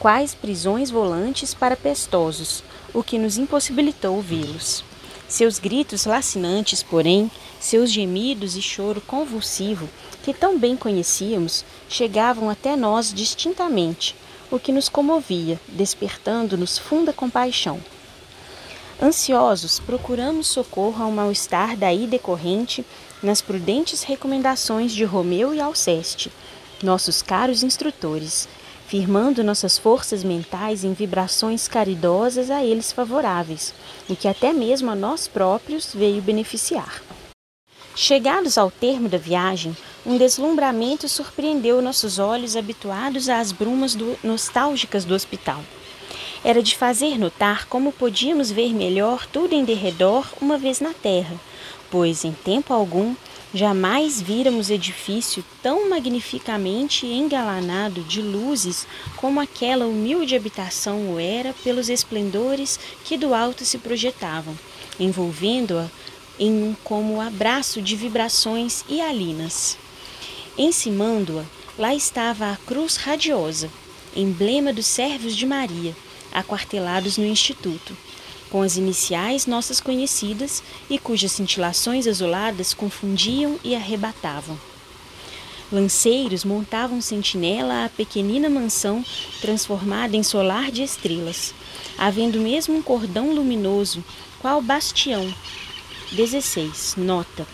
[0.00, 4.89] quais prisões volantes para pestosos, o que nos impossibilitou vê-los.
[5.30, 9.88] Seus gritos lacinantes, porém, seus gemidos e choro convulsivo,
[10.24, 14.16] que tão bem conhecíamos, chegavam até nós distintamente,
[14.50, 17.80] o que nos comovia, despertando-nos funda compaixão.
[19.00, 22.84] Ansiosos, procuramos socorro ao mal-estar daí decorrente
[23.22, 26.32] nas prudentes recomendações de Romeu e Alceste,
[26.82, 28.48] nossos caros instrutores,
[28.90, 33.72] firmando nossas forças mentais em vibrações caridosas a eles favoráveis,
[34.08, 37.00] o que até mesmo a nós próprios veio beneficiar.
[37.94, 45.04] Chegados ao termo da viagem, um deslumbramento surpreendeu nossos olhos habituados às brumas do, nostálgicas
[45.04, 45.62] do hospital.
[46.42, 51.36] era de fazer notar como podíamos ver melhor tudo em derredor uma vez na terra,
[51.92, 53.14] pois em tempo algum
[53.52, 58.86] jamais víramos edifício tão magnificamente engalanado de luzes
[59.16, 64.56] como aquela humilde habitação o era pelos esplendores que do alto se projetavam,
[64.98, 65.90] envolvendo-a
[66.38, 69.76] em um como abraço de vibrações hialinas.
[70.56, 71.44] Encimando-a,
[71.78, 73.70] lá estava a cruz radiosa,
[74.14, 75.94] emblema dos servos de Maria,
[76.32, 77.96] aquartelados no Instituto,
[78.50, 84.58] com as iniciais nossas conhecidas e cujas cintilações azuladas confundiam e arrebatavam.
[85.72, 89.04] Lanceiros montavam sentinela à pequenina mansão
[89.40, 91.54] transformada em solar de estrelas,
[91.96, 94.04] havendo mesmo um cordão luminoso,
[94.40, 95.32] qual bastião.
[96.10, 96.96] 16.
[96.96, 97.46] Nota.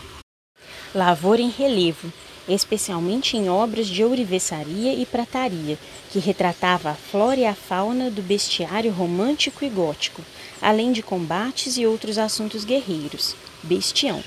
[0.95, 2.11] Lavor em relevo,
[2.47, 5.77] especialmente em obras de ourivesaria e prataria,
[6.09, 10.21] que retratava a flora e a fauna do bestiário romântico e gótico,
[10.61, 13.35] além de combates e outros assuntos guerreiros.
[13.63, 14.23] Bestião.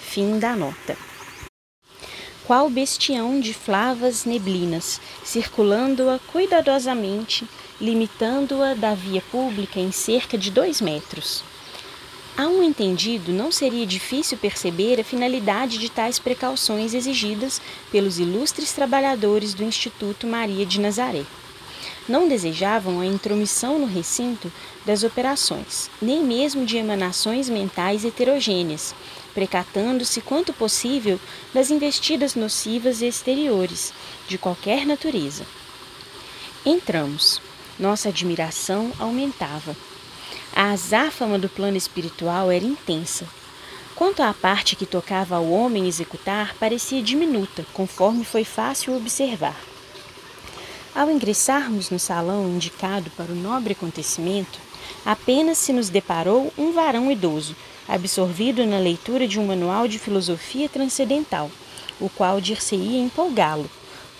[0.00, 0.96] Fim da nota.
[2.46, 7.46] Qual bestião de flavas neblinas, circulando-a cuidadosamente,
[7.80, 11.42] limitando-a da via pública em cerca de dois metros.
[12.36, 18.72] A um entendido, não seria difícil perceber a finalidade de tais precauções exigidas pelos ilustres
[18.72, 21.24] trabalhadores do Instituto Maria de Nazaré
[22.08, 24.52] não desejavam a intromissão no recinto
[24.84, 28.94] das operações, nem mesmo de emanações mentais heterogêneas,
[29.34, 31.18] precatando-se quanto possível
[31.54, 33.92] das investidas nocivas exteriores,
[34.28, 35.46] de qualquer natureza.
[36.64, 37.40] Entramos.
[37.78, 39.74] Nossa admiração aumentava.
[40.54, 43.26] A azáfama do plano espiritual era intensa.
[43.94, 49.58] Quanto à parte que tocava ao homem executar, parecia diminuta, conforme foi fácil observar.
[50.94, 54.58] Ao ingressarmos no salão indicado para o nobre acontecimento,
[55.06, 57.56] apenas se nos deparou um varão idoso,
[57.88, 61.50] absorvido na leitura de um manual de filosofia transcendental,
[61.98, 63.70] o qual dir-se-ia empolgá-lo,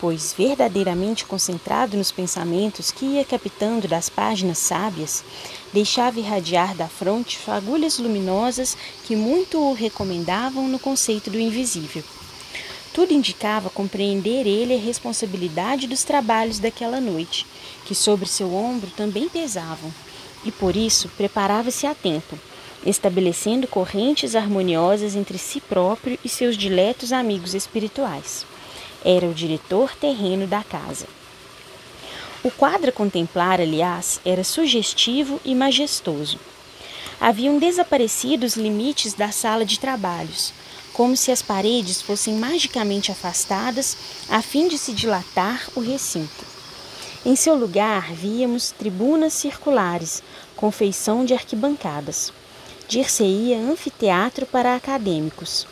[0.01, 5.23] pois verdadeiramente concentrado nos pensamentos que ia captando das páginas sábias,
[5.73, 12.03] deixava irradiar da fronte fagulhas luminosas que muito o recomendavam no conceito do invisível.
[12.93, 17.47] Tudo indicava compreender ele a responsabilidade dos trabalhos daquela noite,
[17.87, 19.93] que sobre seu ombro também pesavam,
[20.45, 22.39] e por isso preparava-se a tempo,
[22.85, 28.45] estabelecendo correntes harmoniosas entre si próprio e seus diletos amigos espirituais.
[29.05, 31.07] Era o diretor terreno da casa.
[32.45, 36.41] O quadro a contemplar, aliás, era sugestivo e majestoso.
[37.21, 40.53] Haviam desaparecido os limites da sala de trabalhos,
[40.93, 43.97] como se as paredes fossem magicamente afastadas
[44.29, 46.45] a fim de se dilatar o recinto.
[47.25, 50.21] Em seu lugar víamos tribunas circulares,
[50.57, 52.33] com feição de arquibancadas.
[52.89, 55.65] Dir-se-ia anfiteatro para acadêmicos.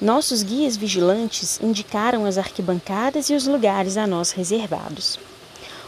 [0.00, 5.16] Nossos guias vigilantes indicaram as arquibancadas e os lugares a nós reservados.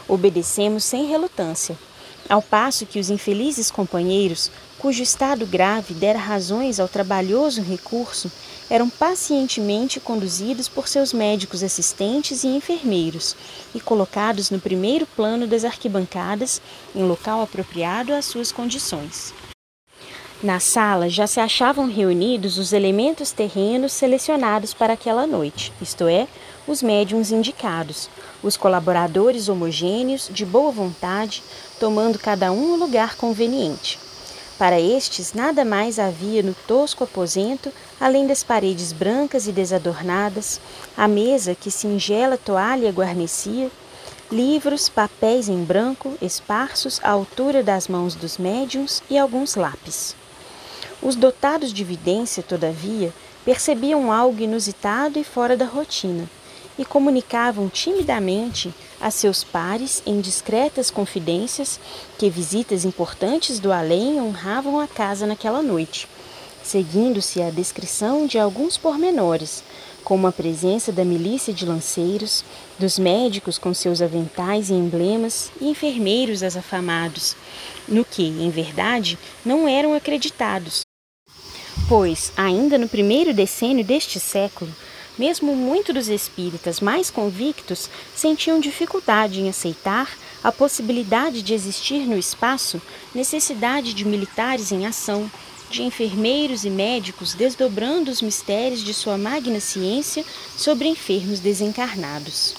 [0.07, 1.77] Obedecemos sem relutância,
[2.29, 8.31] ao passo que os infelizes companheiros, cujo estado grave dera razões ao trabalhoso recurso,
[8.69, 13.35] eram pacientemente conduzidos por seus médicos assistentes e enfermeiros
[13.75, 16.61] e colocados no primeiro plano das arquibancadas,
[16.95, 19.33] em local apropriado às suas condições.
[20.43, 26.27] Na sala já se achavam reunidos os elementos terrenos selecionados para aquela noite, isto é,
[26.67, 28.09] os médiums indicados,
[28.41, 31.43] os colaboradores homogêneos, de boa vontade,
[31.79, 33.99] tomando cada um o lugar conveniente.
[34.57, 40.59] Para estes, nada mais havia no tosco aposento, além das paredes brancas e desadornadas,
[40.97, 43.69] a mesa que singela toalha guarnecia,
[44.31, 50.19] livros, papéis em branco, esparsos à altura das mãos dos médiums e alguns lápis.
[51.01, 53.11] Os dotados de vidência, todavia,
[53.43, 56.29] percebiam algo inusitado e fora da rotina
[56.77, 61.79] e comunicavam timidamente a seus pares em discretas confidências
[62.19, 66.07] que visitas importantes do além honravam a casa naquela noite,
[66.63, 69.63] seguindo-se a descrição de alguns pormenores,
[70.03, 72.45] como a presença da milícia de lanceiros,
[72.77, 77.35] dos médicos com seus aventais e emblemas e enfermeiros afamados,
[77.87, 80.81] no que, em verdade, não eram acreditados,
[81.91, 84.73] pois, ainda no primeiro decênio deste século,
[85.19, 90.09] mesmo muitos dos espíritas mais convictos sentiam dificuldade em aceitar
[90.41, 92.81] a possibilidade de existir no espaço
[93.13, 95.29] necessidade de militares em ação,
[95.69, 100.23] de enfermeiros e médicos desdobrando os mistérios de sua magna ciência
[100.55, 102.55] sobre enfermos desencarnados.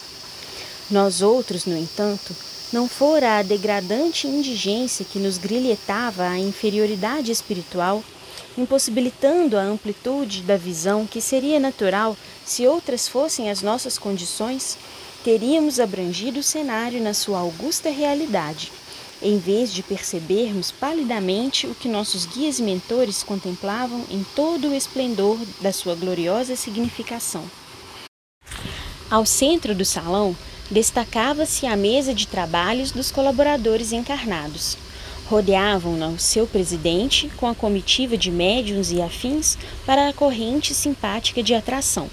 [0.91, 2.37] Nós outros, no entanto,
[2.71, 8.05] não fora a degradante indigência que nos grilhetava a inferioridade espiritual,
[8.57, 14.77] impossibilitando a amplitude da visão que seria natural se outras fossem as nossas condições,
[15.25, 18.73] teríamos abrangido o cenário na sua augusta realidade,
[19.23, 24.75] em vez de percebermos palidamente o que nossos guias e mentores contemplavam em todo o
[24.75, 27.45] esplendor da sua gloriosa significação.
[29.09, 30.37] Ao centro do salão
[30.71, 34.77] destacava-se a mesa de trabalhos dos colaboradores encarnados.
[35.33, 39.57] Rodeavam-na o seu presidente com a comitiva de médiuns e afins
[39.87, 42.11] para a corrente simpática de atração.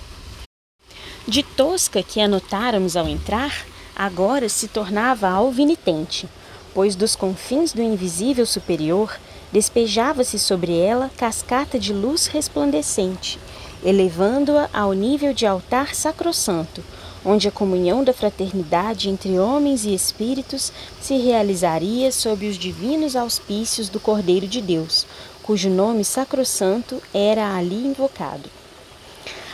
[1.27, 6.29] De tosca que anotáramos ao entrar, agora se tornava alvinitente,
[6.73, 9.19] pois dos confins do invisível superior
[9.51, 13.37] despejava-se sobre ela cascata de luz resplandecente,
[13.83, 16.81] elevando-a ao nível de altar sacrossanto,
[17.25, 23.89] onde a comunhão da fraternidade entre homens e espíritos se realizaria sob os divinos auspícios
[23.89, 25.05] do Cordeiro de Deus,
[25.43, 28.49] cujo nome sacrossanto era ali invocado.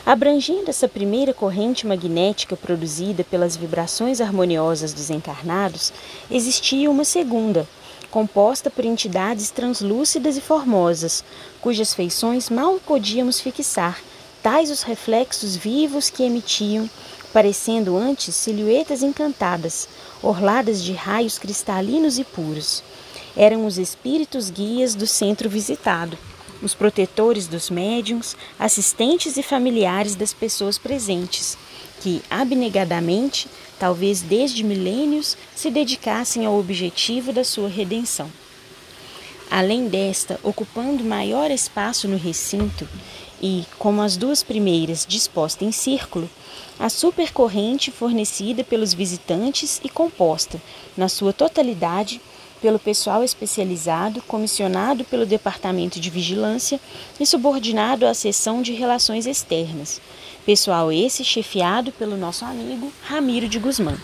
[0.05, 5.91] Abrangendo essa primeira corrente magnética produzida pelas vibrações harmoniosas dos encarnados,
[6.29, 7.67] existia uma segunda,
[8.11, 11.23] composta por entidades translúcidas e formosas,
[11.59, 13.99] cujas feições mal podíamos fixar,
[14.43, 16.87] tais os reflexos vivos que emitiam,
[17.35, 19.89] parecendo antes silhuetas encantadas,
[20.23, 22.81] orladas de raios cristalinos e puros.
[23.35, 26.17] Eram os espíritos guias do centro visitado,
[26.61, 31.57] os protetores dos médiums, assistentes e familiares das pessoas presentes,
[31.99, 38.31] que abnegadamente, talvez desde milênios, se dedicassem ao objetivo da sua redenção.
[39.51, 42.87] Além desta, ocupando maior espaço no recinto,
[43.41, 46.29] e, como as duas primeiras disposta em círculo,
[46.79, 50.61] a supercorrente fornecida pelos visitantes e composta,
[50.95, 52.21] na sua totalidade,
[52.61, 56.79] pelo pessoal especializado comissionado pelo Departamento de Vigilância
[57.19, 60.01] e subordinado à seção de Relações Externas,
[60.45, 63.97] pessoal esse chefiado pelo nosso amigo Ramiro de Guzmán.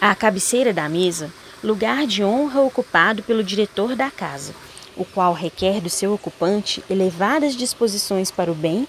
[0.00, 1.32] À cabeceira da mesa,
[1.62, 4.54] lugar de honra ocupado pelo diretor da casa
[5.00, 8.86] o qual requer do seu ocupante elevadas disposições para o bem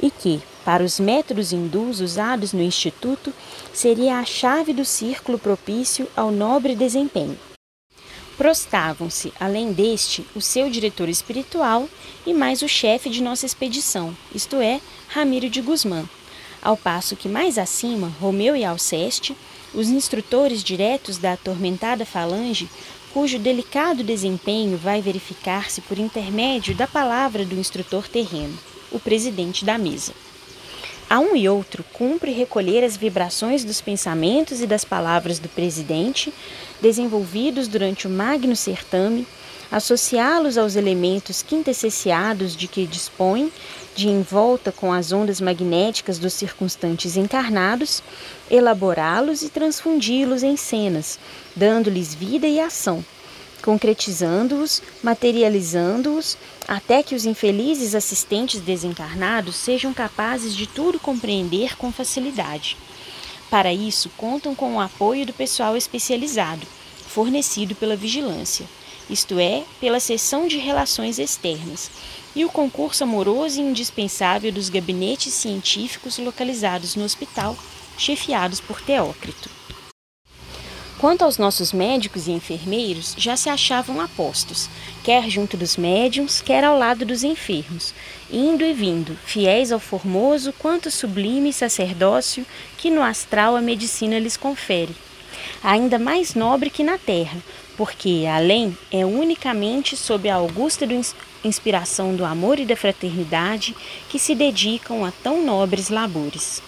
[0.00, 3.32] e que, para os métodos hindus usados no Instituto,
[3.72, 7.38] seria a chave do círculo propício ao nobre desempenho.
[8.36, 11.88] Prostavam-se, além deste, o seu diretor espiritual
[12.26, 16.04] e mais o chefe de nossa expedição, isto é, Ramiro de Guzmán,
[16.64, 19.36] ao passo que mais acima, Romeu e Alceste,
[19.74, 22.68] os instrutores diretos da atormentada falange,
[23.12, 28.58] cujo delicado desempenho vai verificar-se por intermédio da palavra do instrutor terreno,
[28.90, 30.12] o presidente da mesa.
[31.08, 36.32] A um e outro cumpre recolher as vibrações dos pensamentos e das palavras do presidente,
[36.80, 39.26] desenvolvidos durante o magno certame,
[39.70, 43.52] associá-los aos elementos quintessenciados de que dispõe,
[43.94, 48.02] de envolta com as ondas magnéticas dos circunstantes encarnados,
[48.50, 51.18] elaborá-los e transfundi-los em cenas,
[51.54, 53.04] dando-lhes vida e ação,
[53.64, 56.36] concretizando-os, materializando-os,
[56.68, 62.76] até que os infelizes assistentes desencarnados sejam capazes de tudo compreender com facilidade.
[63.48, 66.66] Para isso, contam com o apoio do pessoal especializado,
[67.08, 68.66] fornecido pela vigilância,
[69.08, 71.90] isto é, pela seção de relações externas,
[72.36, 77.56] e o concurso amoroso e indispensável dos gabinetes científicos localizados no hospital
[77.96, 79.53] chefiados por Teócrito.
[81.04, 84.70] Quanto aos nossos médicos e enfermeiros, já se achavam apostos,
[85.02, 87.92] quer junto dos médiums, quer ao lado dos enfermos,
[88.32, 92.46] indo e vindo, fiéis ao formoso quanto sublime sacerdócio
[92.78, 94.96] que no astral a medicina lhes confere.
[95.62, 97.36] Ainda mais nobre que na terra,
[97.76, 100.86] porque além é unicamente sob a augusta
[101.44, 103.76] inspiração do amor e da fraternidade
[104.08, 106.62] que se dedicam a tão nobres labores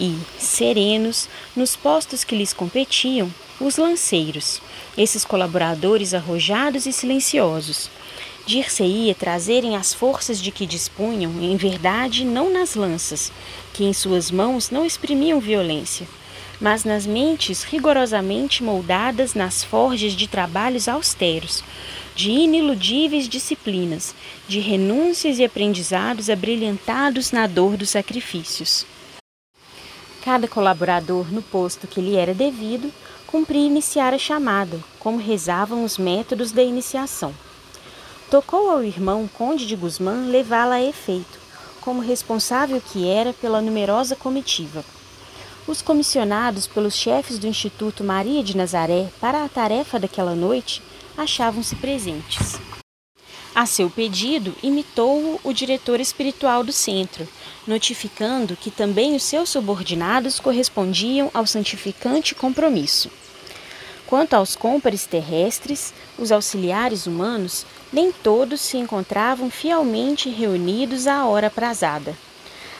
[0.00, 3.30] e, serenos, nos postos que lhes competiam,
[3.60, 4.60] os lanceiros,
[4.96, 7.90] esses colaboradores arrojados e silenciosos.
[8.46, 13.30] Dir-se-ia trazerem as forças de que dispunham, em verdade, não nas lanças,
[13.72, 16.08] que em suas mãos não exprimiam violência,
[16.60, 21.62] mas nas mentes rigorosamente moldadas nas forjas de trabalhos austeros,
[22.16, 24.14] de iniludíveis disciplinas,
[24.48, 28.84] de renúncias e aprendizados abrilhantados na dor dos sacrifícios.
[30.22, 32.92] Cada colaborador, no posto que lhe era devido,
[33.30, 37.32] cumpria iniciar a chamada, como rezavam os métodos da iniciação.
[38.28, 41.38] Tocou ao irmão Conde de Guzmán levá-la a efeito,
[41.80, 44.84] como responsável que era pela numerosa comitiva.
[45.66, 50.82] os comissionados pelos chefes do Instituto Maria de Nazaré para a tarefa daquela noite
[51.16, 52.58] achavam-se presentes.
[53.54, 57.28] A seu pedido, imitou-o o diretor espiritual do centro,
[57.66, 63.10] notificando que também os seus subordinados correspondiam ao santificante compromisso.
[64.10, 71.48] Quanto aos cômpares terrestres, os auxiliares humanos, nem todos se encontravam fielmente reunidos à hora
[71.48, 72.14] prazada.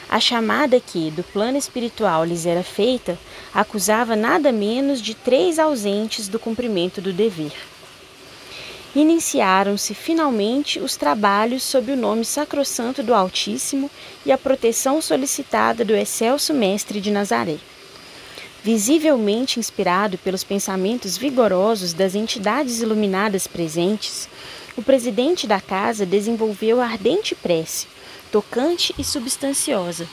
[0.08, 3.16] A chamada que, do plano espiritual, lhes era feita,
[3.54, 7.52] acusava nada menos de três ausentes do cumprimento do dever
[8.94, 13.90] iniciaram-se finalmente os trabalhos sob o nome sacrossanto do Altíssimo
[14.26, 17.58] e a proteção solicitada do excelso Mestre de Nazaré.
[18.62, 24.28] Visivelmente inspirado pelos pensamentos vigorosos das entidades iluminadas presentes,
[24.76, 27.86] o presidente da casa desenvolveu ardente prece,
[28.30, 30.06] tocante e substanciosa,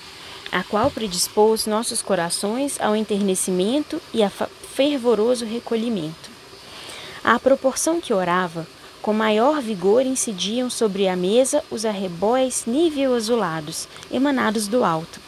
[0.50, 6.30] a qual predispôs nossos corações ao enternecimento e a fervoroso recolhimento.
[7.22, 8.66] À proporção que orava,
[9.02, 15.27] com maior vigor incidiam sobre a mesa os arrebóis nível azulados, emanados do alto,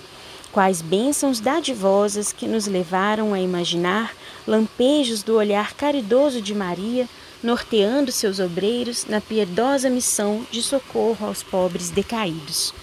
[0.51, 4.13] quais bênçãos dadivosas que nos levaram a imaginar
[4.47, 7.07] lampejos do olhar caridoso de Maria,
[7.41, 12.73] norteando seus obreiros na piedosa missão de socorro aos pobres decaídos.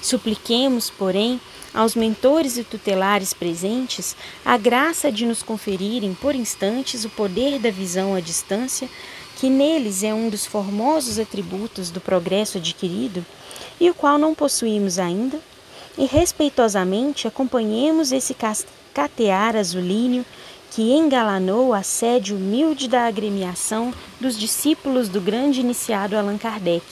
[0.00, 1.40] Supliquemos, porém,
[1.74, 7.70] aos mentores e tutelares presentes a graça de nos conferirem por instantes o poder da
[7.70, 8.88] visão à distância,
[9.36, 13.24] que neles é um dos formosos atributos do progresso adquirido
[13.78, 15.38] e o qual não possuímos ainda,
[15.98, 18.34] e respeitosamente acompanhemos esse
[18.94, 20.24] catear azulíneo
[20.70, 26.84] que engalanou a sede humilde da agremiação dos discípulos do grande iniciado Allan Kardec,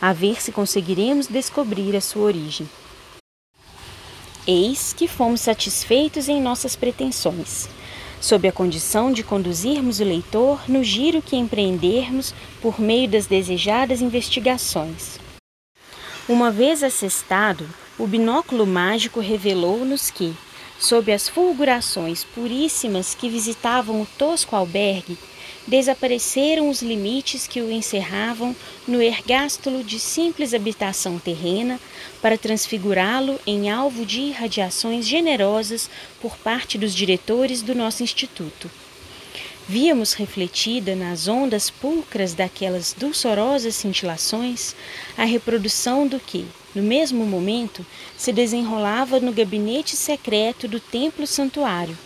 [0.00, 2.68] a ver se conseguiremos descobrir a sua origem.
[4.46, 7.68] Eis que fomos satisfeitos em nossas pretensões,
[8.20, 14.02] sob a condição de conduzirmos o leitor no giro que empreendermos por meio das desejadas
[14.02, 15.18] investigações.
[16.28, 17.66] Uma vez assestado,
[17.98, 20.34] o binóculo mágico revelou-nos que,
[20.78, 25.16] sob as fulgurações puríssimas que visitavam o tosco albergue,
[25.66, 28.54] desapareceram os limites que o encerravam
[28.86, 31.80] no ergástulo de simples habitação terrena
[32.20, 35.88] para transfigurá-lo em alvo de irradiações generosas
[36.20, 38.70] por parte dos diretores do nosso instituto.
[39.68, 44.76] Víamos refletida nas ondas pulcras daquelas dulçorosas cintilações
[45.18, 47.84] a reprodução do que, no mesmo momento,
[48.16, 51.98] se desenrolava no gabinete secreto do templo santuário,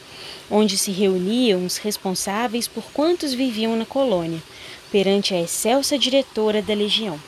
[0.50, 4.42] onde se reuniam os responsáveis por quantos viviam na colônia,
[4.90, 7.20] perante a excelsa diretora da legião.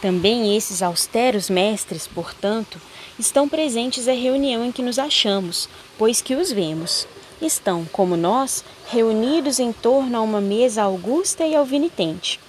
[0.00, 2.80] Também esses austeros mestres, portanto,
[3.18, 5.68] estão presentes à reunião em que nos achamos,
[5.98, 7.08] pois que os vemos.
[7.40, 12.40] Estão, como nós, reunidos em torno a uma mesa augusta e alvinitente,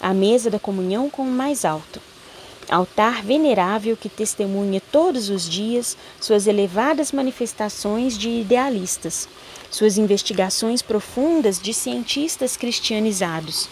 [0.00, 2.00] a mesa da comunhão com o mais alto
[2.70, 9.28] altar venerável que testemunha todos os dias suas elevadas manifestações de idealistas,
[9.70, 13.68] suas investigações profundas de cientistas cristianizados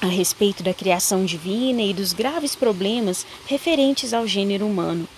[0.00, 5.08] a respeito da criação divina e dos graves problemas referentes ao gênero humano.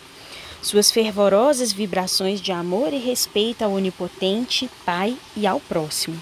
[0.67, 6.21] Suas fervorosas vibrações de amor e respeito ao onipotente Pai e ao próximo.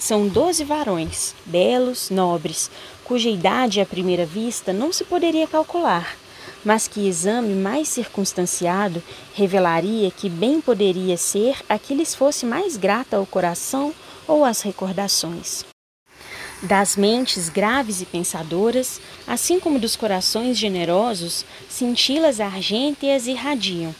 [0.00, 2.72] São doze varões, belos, nobres,
[3.04, 6.16] cuja idade à primeira vista não se poderia calcular,
[6.64, 9.00] mas que exame mais circunstanciado
[9.32, 13.94] revelaria que bem poderia ser a que lhes fosse mais grata ao coração
[14.26, 15.67] ou às recordações.
[16.62, 23.94] Das mentes graves e pensadoras, assim como dos corações generosos, cintilas argênteas irradiam,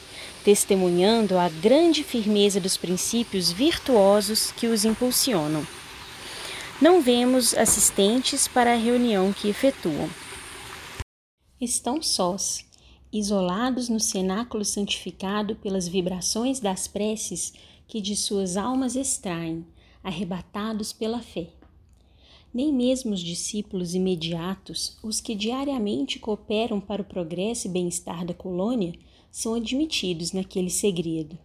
[0.44, 5.64] testemunhando a grande firmeza dos princípios virtuosos que os impulsionam
[6.80, 10.08] não vemos assistentes para a reunião que efetuam.
[11.60, 12.64] Estão sós,
[13.12, 17.52] isolados no cenáculo santificado pelas vibrações das preces
[17.88, 19.66] que de suas almas extraem,
[20.04, 21.48] arrebatados pela fé.
[22.52, 28.34] Nem mesmo os discípulos imediatos, os que diariamente cooperam para o progresso e bem-estar da
[28.34, 28.92] colônia,
[29.30, 31.38] são admitidos naquele segredo.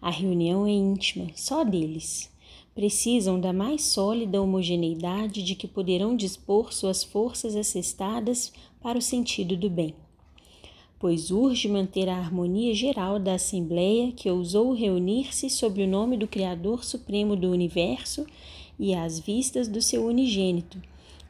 [0.00, 2.32] A reunião é íntima, só deles
[2.74, 9.56] precisam da mais sólida homogeneidade de que poderão dispor suas forças assestadas para o sentido
[9.56, 9.94] do bem.
[10.98, 16.28] Pois urge manter a harmonia geral da Assembleia que ousou reunir-se sob o nome do
[16.28, 18.24] Criador Supremo do Universo
[18.78, 20.80] e às vistas do seu unigênito,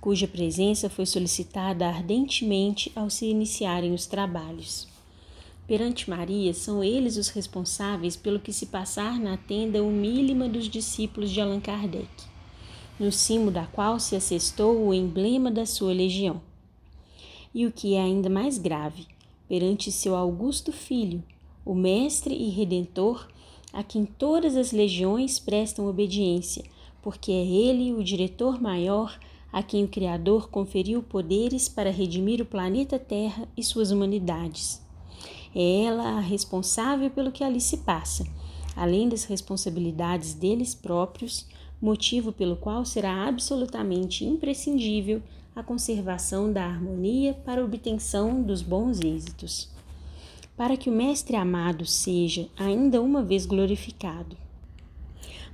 [0.01, 4.89] cuja presença foi solicitada ardentemente ao se iniciarem os trabalhos.
[5.67, 11.31] Perante Maria, são eles os responsáveis pelo que se passar na tenda humílima dos discípulos
[11.31, 12.09] de Allan Kardec,
[12.99, 16.43] no cimo da qual se assestou o emblema da sua legião.
[17.55, 19.07] E o que é ainda mais grave,
[19.49, 21.23] perante seu augusto filho,
[21.65, 23.29] o Mestre e Redentor,
[23.73, 26.65] a quem todas as legiões prestam obediência,
[27.03, 29.19] porque é ele o diretor maior
[29.53, 34.81] a quem o Criador conferiu poderes para redimir o planeta Terra e suas humanidades.
[35.55, 38.27] É ela a responsável pelo que ali se passa,
[38.75, 41.47] além das responsabilidades deles próprios,
[41.81, 45.21] motivo pelo qual será absolutamente imprescindível
[45.55, 49.69] a conservação da harmonia para a obtenção dos bons êxitos.
[50.57, 54.37] Para que o Mestre amado seja ainda uma vez glorificado,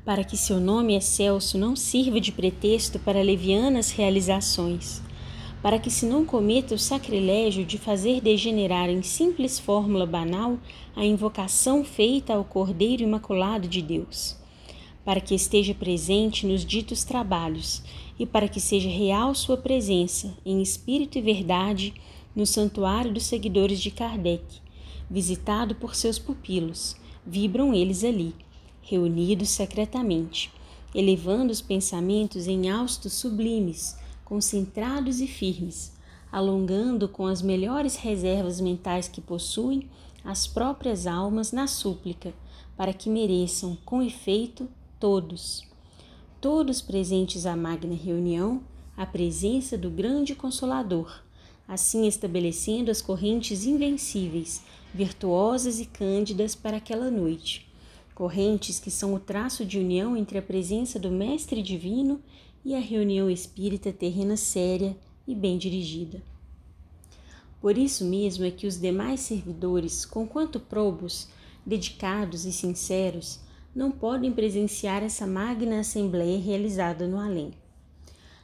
[0.08, 5.02] para que seu nome excelso não sirva de pretexto para levianas realizações,
[5.60, 10.56] para que se não cometa o sacrilégio de fazer degenerar em simples fórmula banal
[10.96, 14.34] a invocação feita ao Cordeiro Imaculado de Deus,
[15.04, 17.82] para que esteja presente nos ditos trabalhos
[18.18, 21.92] e para que seja real sua presença, em espírito e verdade,
[22.34, 24.42] no santuário dos seguidores de Kardec,
[25.10, 26.96] visitado por seus pupilos,
[27.26, 28.34] vibram eles ali
[28.88, 30.50] reunidos secretamente,
[30.94, 35.92] elevando os pensamentos em haustos sublimes, concentrados e firmes,
[36.32, 39.88] alongando com as melhores reservas mentais que possuem
[40.24, 42.32] as próprias almas na súplica,
[42.76, 44.66] para que mereçam, com efeito,
[44.98, 45.66] todos,
[46.40, 48.62] todos presentes à magna reunião,
[48.96, 51.22] a presença do grande Consolador,
[51.66, 54.62] assim estabelecendo as correntes invencíveis,
[54.94, 57.67] virtuosas e cândidas para aquela noite
[58.18, 62.20] correntes que são o traço de união entre a presença do Mestre Divino
[62.64, 66.20] e a reunião espírita terrena séria e bem dirigida.
[67.60, 71.28] Por isso mesmo é que os demais servidores, conquanto probos,
[71.64, 73.38] dedicados e sinceros,
[73.72, 77.52] não podem presenciar essa magna assembleia realizada no além.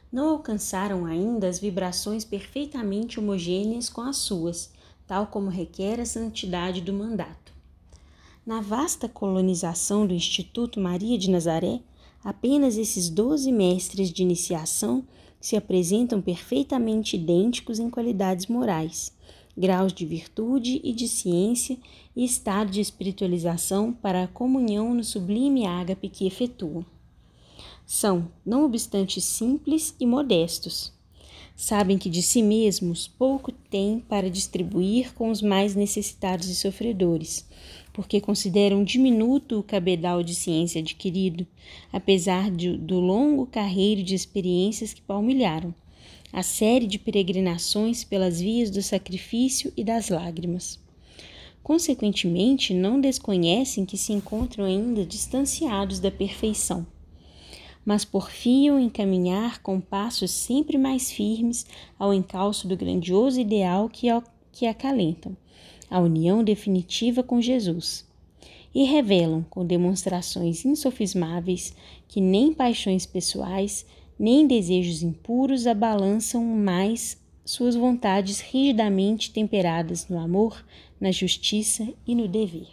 [0.09, 4.71] Não alcançaram ainda as vibrações perfeitamente homogêneas com as suas,
[5.05, 7.44] tal como requer a santidade do mandato.
[8.45, 11.79] Na vasta colonização do Instituto Maria de Nazaré,
[12.23, 15.03] apenas esses doze mestres de iniciação
[15.41, 19.11] se apresentam perfeitamente idênticos em qualidades morais,
[19.57, 21.75] graus de virtude e de ciência
[22.15, 26.85] e estado de espiritualização para a comunhão no sublime ágape que efetuam.
[27.83, 30.93] São, não obstante, simples e modestos.
[31.55, 37.45] Sabem que de si mesmos pouco têm para distribuir com os mais necessitados e sofredores
[37.95, 41.47] porque consideram diminuto o cabedal de ciência adquirido,
[41.93, 45.73] apesar de, do longo carreiro de experiências que palmilharam,
[46.31, 50.77] a série de peregrinações pelas vias do sacrifício e das lágrimas.
[51.63, 56.85] Consequentemente, não desconhecem que se encontram ainda distanciados da perfeição,
[57.85, 61.65] mas porfiam em caminhar com passos sempre mais firmes
[61.97, 64.07] ao encalço do grandioso ideal que,
[64.51, 65.37] que acalentam
[65.89, 68.05] a união definitiva com Jesus,
[68.73, 71.73] e revelam com demonstrações insofismáveis
[72.07, 73.85] que nem paixões pessoais,
[74.19, 80.65] nem desejos impuros abalançam mais suas vontades rigidamente temperadas no amor,
[80.99, 82.67] na justiça e no dever.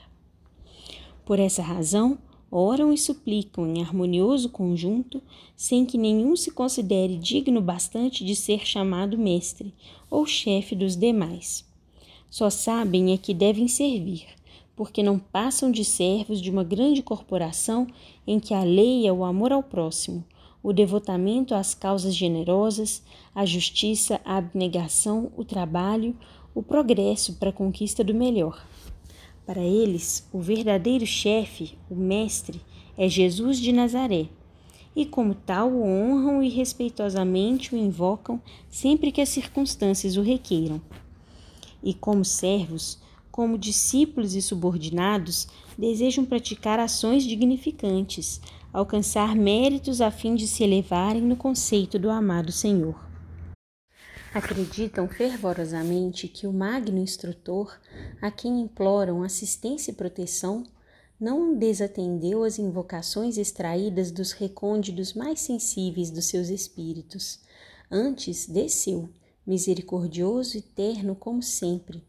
[1.24, 2.18] Por essa razão,
[2.50, 5.22] oram e suplicam em harmonioso conjunto,
[5.54, 9.72] sem que nenhum se considere digno bastante de ser chamado mestre
[10.10, 11.70] ou chefe dos demais.
[12.32, 14.24] Só sabem é que devem servir,
[14.74, 17.86] porque não passam de servos de uma grande corporação
[18.26, 20.24] em que a lei é o amor ao próximo,
[20.62, 23.02] o devotamento às causas generosas,
[23.34, 26.16] a justiça, a abnegação, o trabalho,
[26.54, 28.66] o progresso para a conquista do melhor.
[29.44, 32.62] Para eles, o verdadeiro chefe, o mestre,
[32.96, 34.30] é Jesus de Nazaré,
[34.96, 40.80] e como tal o honram e respeitosamente o invocam sempre que as circunstâncias o requeiram
[41.82, 42.98] e, como servos,
[43.30, 48.40] como discípulos e subordinados, desejam praticar ações dignificantes,
[48.72, 52.94] alcançar méritos a fim de se elevarem no conceito do amado Senhor.
[54.34, 57.78] Acreditam fervorosamente que o magno instrutor,
[58.20, 60.64] a quem imploram assistência e proteção,
[61.20, 67.40] não desatendeu as invocações extraídas dos recônditos mais sensíveis dos seus espíritos.
[67.90, 69.08] Antes, desceu
[69.46, 72.02] misericordioso e terno como sempre,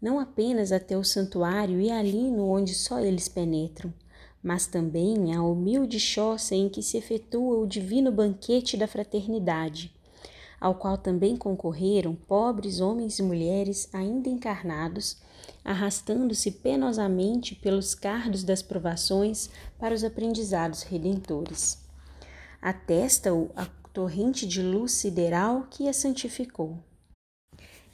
[0.00, 3.92] não apenas até o santuário e ali no onde só eles penetram,
[4.42, 9.92] mas também à humilde choça em que se efetua o divino banquete da fraternidade,
[10.60, 15.18] ao qual também concorreram pobres homens e mulheres ainda encarnados,
[15.64, 21.78] arrastando-se penosamente pelos cardos das provações para os aprendizados redentores.
[22.60, 23.66] Atesta-o a
[23.98, 26.78] torrente de luz sideral que a santificou.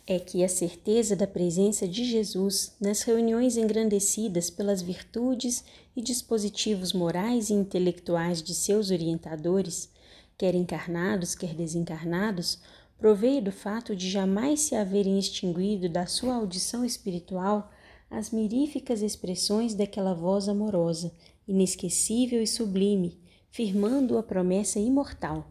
[0.07, 5.65] É que a certeza da presença de Jesus nas reuniões engrandecidas pelas virtudes
[5.97, 9.89] e dispositivos morais e intelectuais de seus orientadores,
[10.37, 12.59] quer encarnados, quer desencarnados,
[12.99, 17.73] proveio do fato de jamais se haverem extinguido da sua audição espiritual
[18.11, 21.11] as miríficas expressões daquela voz amorosa,
[21.49, 23.19] inesquecível e sublime,
[23.51, 25.49] firmando a promessa imortal.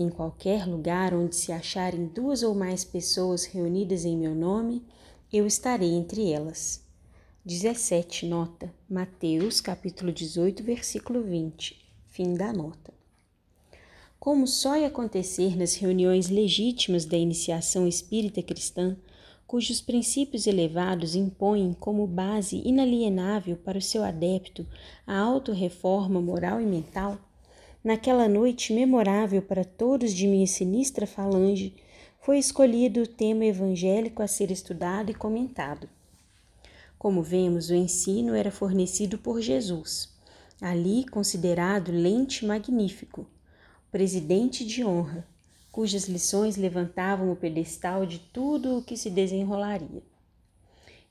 [0.00, 4.82] Em qualquer lugar onde se acharem duas ou mais pessoas reunidas em meu nome,
[5.30, 6.82] eu estarei entre elas.
[7.44, 8.72] 17 nota.
[8.88, 12.94] Mateus capítulo 18 versículo 20 fim da nota.
[14.18, 18.96] Como só ia acontecer nas reuniões legítimas da iniciação espírita cristã,
[19.46, 24.66] cujos princípios elevados impõem como base inalienável para o seu adepto
[25.06, 27.18] a autorreforma moral e mental,
[27.82, 31.74] naquela noite memorável para todos de minha sinistra falange,
[32.20, 35.88] foi escolhido o tema evangélico a ser estudado e comentado.
[36.98, 40.10] Como vemos, o ensino era fornecido por Jesus,
[40.60, 43.26] ali considerado lente magnífico,
[43.90, 45.26] presidente de honra,
[45.72, 50.02] cujas lições levantavam o pedestal de tudo o que se desenrolaria.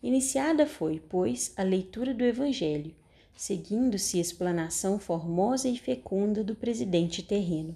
[0.02, 2.94] Iniciada foi, pois, a leitura do Evangelho,
[3.40, 7.74] seguindo-se explanação formosa e fecunda do presidente terreno.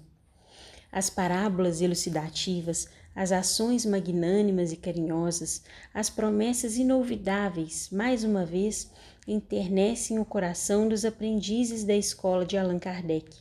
[0.92, 2.86] As parábolas elucidativas,
[3.16, 5.62] as ações magnânimas e carinhosas,
[5.94, 8.90] as promessas inolvidáveis, mais uma vez,
[9.26, 13.34] enternecem o coração dos aprendizes da escola de Allan Kardec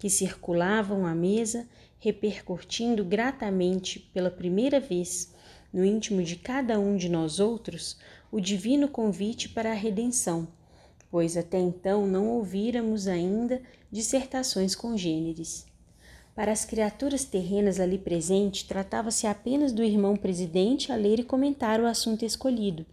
[0.00, 1.64] que circulavam à mesa,
[2.00, 5.32] repercutindo gratamente pela primeira vez
[5.72, 7.96] no íntimo de cada um de nós outros
[8.28, 10.48] o divino convite para a redenção,
[11.12, 13.60] pois até então não ouvíramos ainda
[13.90, 15.66] dissertações congêneres.
[16.34, 21.78] Para as criaturas terrenas ali presentes, tratava-se apenas do irmão presidente a ler e comentar
[21.78, 22.86] o assunto escolhido,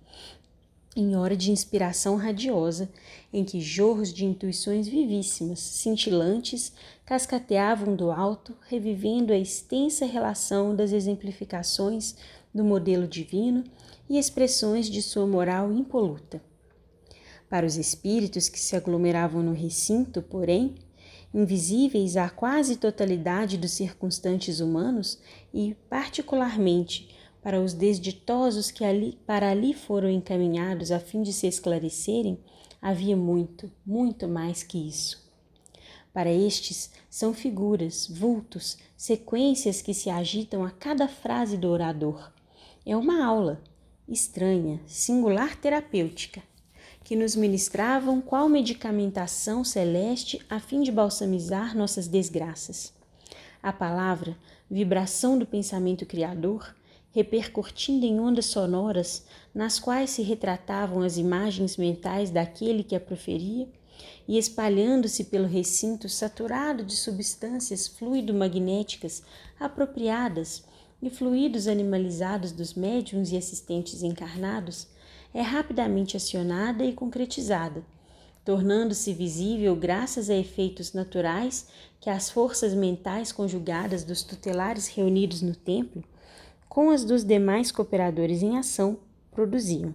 [0.98, 2.90] em hora de inspiração radiosa,
[3.32, 6.74] em que jorros de intuições vivíssimas, cintilantes,
[7.06, 12.16] cascateavam do alto, revivendo a extensa relação das exemplificações
[12.54, 13.64] do modelo divino
[14.10, 16.49] e expressões de sua moral impoluta.
[17.50, 20.76] Para os espíritos que se aglomeravam no recinto, porém,
[21.34, 25.20] invisíveis à quase totalidade dos circunstantes humanos
[25.54, 27.10] e, particularmente,
[27.42, 32.38] para os desditosos que ali, para ali foram encaminhados a fim de se esclarecerem,
[32.82, 35.28] havia muito, muito mais que isso.
[36.14, 42.32] Para estes, são figuras, vultos, sequências que se agitam a cada frase do orador.
[42.86, 43.62] É uma aula,
[44.08, 46.42] estranha, singular terapêutica,
[47.10, 52.94] que nos ministravam qual medicamentação celeste a fim de balsamizar nossas desgraças.
[53.64, 54.38] A palavra,
[54.70, 56.72] vibração do pensamento criador,
[57.12, 63.68] repercutindo em ondas sonoras nas quais se retratavam as imagens mentais daquele que a proferia
[64.28, 69.24] e espalhando-se pelo recinto saturado de substâncias fluido-magnéticas
[69.60, 70.64] apropriadas
[71.02, 74.88] e fluidos animalizados dos médiums e assistentes encarnados,
[75.34, 77.84] é rapidamente acionada e concretizada,
[78.44, 81.68] tornando-se visível graças a efeitos naturais
[82.00, 86.04] que as forças mentais conjugadas dos tutelares reunidos no templo
[86.70, 89.00] com as dos demais cooperadores em ação,
[89.32, 89.94] produziam.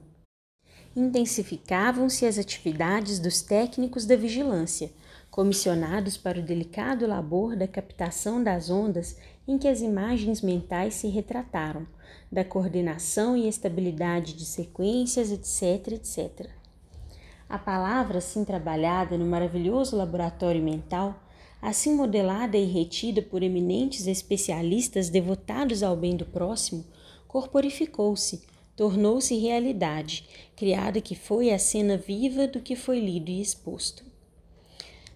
[0.97, 4.93] Intensificavam-se as atividades dos técnicos da vigilância,
[5.31, 9.17] comissionados para o delicado labor da captação das ondas
[9.47, 11.87] em que as imagens mentais se retrataram,
[12.31, 16.51] da coordenação e estabilidade de sequências, etc, etc.
[17.49, 21.21] A palavra assim trabalhada no maravilhoso laboratório mental
[21.65, 26.85] assim modelada e retida por eminentes especialistas devotados ao bem do próximo,
[27.27, 28.43] corporificou-se,
[28.77, 34.05] tornou-se realidade, criada que foi a cena viva do que foi lido e exposto.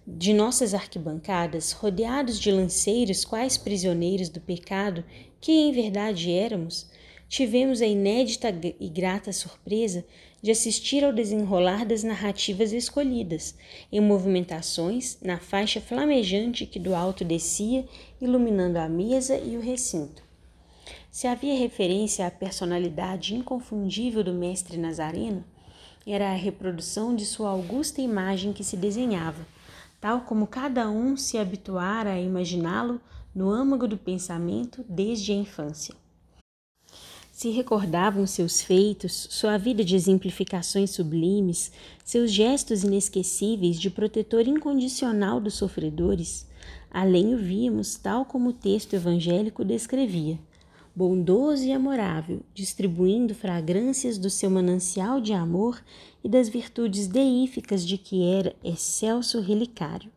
[0.07, 5.05] De nossas arquibancadas, rodeados de lanceiros quais prisioneiros do pecado,
[5.39, 6.87] que em verdade éramos,
[7.27, 10.03] tivemos a inédita e grata surpresa
[10.41, 13.55] de assistir ao desenrolar das narrativas escolhidas,
[13.91, 17.85] em movimentações na faixa flamejante que do alto descia,
[18.21, 20.23] iluminando a mesa e o recinto.
[21.11, 25.43] Se havia referência à personalidade inconfundível do mestre Nazareno,
[26.07, 29.45] era a reprodução de sua augusta imagem que se desenhava,
[29.99, 33.01] tal como cada um se habituara a imaginá-lo
[33.33, 35.95] no âmago do pensamento desde a infância.
[37.31, 41.71] se recordavam seus feitos, sua vida de exemplificações sublimes,
[42.03, 46.45] seus gestos inesquecíveis de protetor incondicional dos sofredores,
[46.91, 50.37] além o víamos tal como o texto evangélico descrevia,
[50.93, 55.81] bondoso e amorável, distribuindo fragrâncias do seu manancial de amor
[56.21, 60.11] e das virtudes deíficas de que era excelso relicário.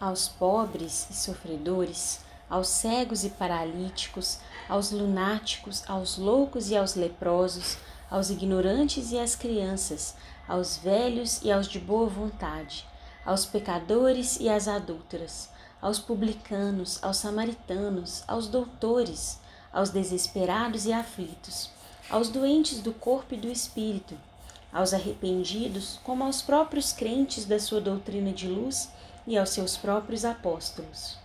[0.00, 7.78] Aos pobres e sofredores, aos cegos e paralíticos, aos lunáticos, aos loucos e aos leprosos,
[8.10, 10.14] aos ignorantes e às crianças,
[10.46, 12.86] aos velhos e aos de boa vontade,
[13.24, 15.48] aos pecadores e às adúlteras,
[15.80, 19.40] aos publicanos, aos samaritanos, aos doutores,
[19.72, 21.70] aos desesperados e aflitos,
[22.10, 24.14] aos doentes do corpo e do espírito,
[24.72, 28.90] aos arrependidos, como aos próprios crentes da sua doutrina de luz
[29.26, 31.16] e aos seus próprios apóstolos.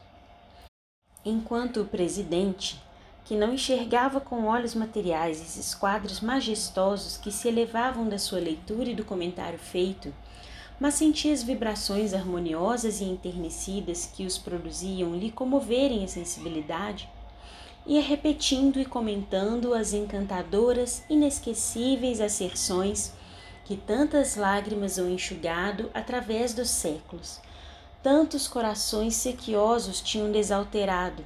[1.26, 2.82] Enquanto o presidente,
[3.26, 8.90] que não enxergava com olhos materiais esses quadros majestosos que se elevavam da sua leitura
[8.90, 10.14] e do comentário feito,
[10.80, 17.10] mas sentia as vibrações harmoniosas e enternecidas que os produziam lhe comoverem a sensibilidade,
[17.86, 23.12] ia repetindo e comentando as encantadoras, inesquecíveis asserções
[23.66, 27.42] que tantas lágrimas o enxugado através dos séculos
[28.08, 31.26] tantos corações sequiosos tinham desalterado,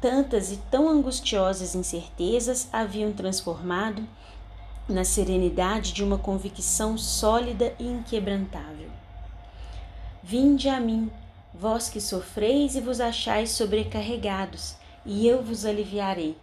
[0.00, 4.00] tantas e tão angustiosas incertezas haviam transformado
[4.88, 8.88] na serenidade de uma convicção sólida e inquebrantável.
[10.22, 11.10] Vinde a mim,
[11.52, 16.38] vós que sofreis e vos achais sobrecarregados, e eu vos aliviarei.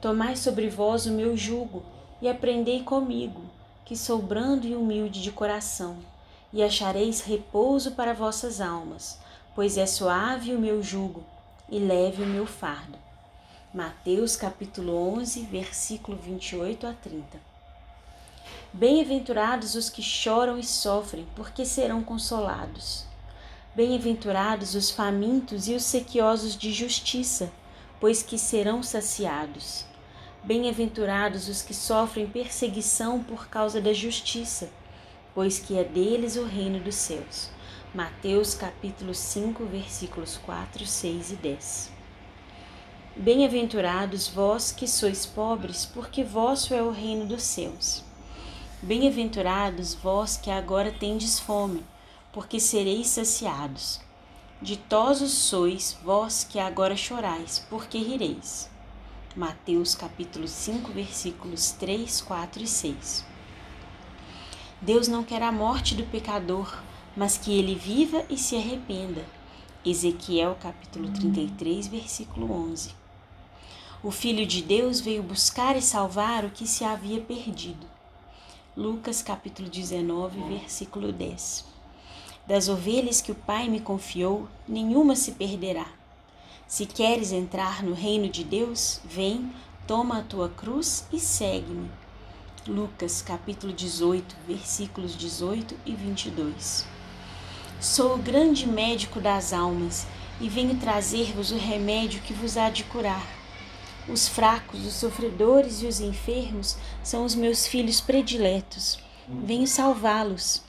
[0.00, 1.82] Tomai sobre vós o meu jugo
[2.22, 3.42] e aprendei comigo,
[3.84, 5.98] que sou brando e humilde de coração
[6.52, 9.18] e achareis repouso para vossas almas,
[9.54, 11.24] pois é suave o meu jugo
[11.68, 12.98] e leve o meu fardo.
[13.72, 17.38] Mateus capítulo 11, versículo 28 a 30.
[18.72, 23.04] Bem-aventurados os que choram e sofrem, porque serão consolados.
[23.74, 27.52] Bem-aventurados os famintos e os sequiosos de justiça,
[28.00, 29.84] pois que serão saciados.
[30.42, 34.70] Bem-aventurados os que sofrem perseguição por causa da justiça,
[35.38, 37.48] pois que é deles o reino dos céus.
[37.94, 41.92] Mateus capítulo 5, versículos 4, 6 e 10.
[43.14, 48.02] Bem-aventurados vós que sois pobres, porque vosso é o reino dos céus.
[48.82, 51.86] Bem-aventurados vós que agora tendes fome,
[52.32, 54.00] porque sereis saciados.
[54.60, 58.68] Ditosos sois vós que agora chorais, porque rireis.
[59.36, 63.27] Mateus capítulo 5, versículos 3, 4 e 6.
[64.80, 66.80] Deus não quer a morte do pecador,
[67.16, 69.24] mas que ele viva e se arrependa.
[69.84, 72.90] Ezequiel capítulo 33, versículo 11.
[74.04, 77.84] O Filho de Deus veio buscar e salvar o que se havia perdido.
[78.76, 81.64] Lucas capítulo 19, versículo 10.
[82.46, 85.88] Das ovelhas que o Pai me confiou, nenhuma se perderá.
[86.68, 89.52] Se queres entrar no reino de Deus, vem,
[89.88, 91.90] toma a tua cruz e segue-me.
[92.66, 96.86] Lucas capítulo 18, versículos 18 e 22.
[97.80, 100.06] Sou o grande médico das almas
[100.40, 103.26] e venho trazer-vos o remédio que vos há de curar.
[104.08, 108.98] Os fracos, os sofredores e os enfermos são os meus filhos prediletos.
[109.28, 110.62] Venho salvá-los.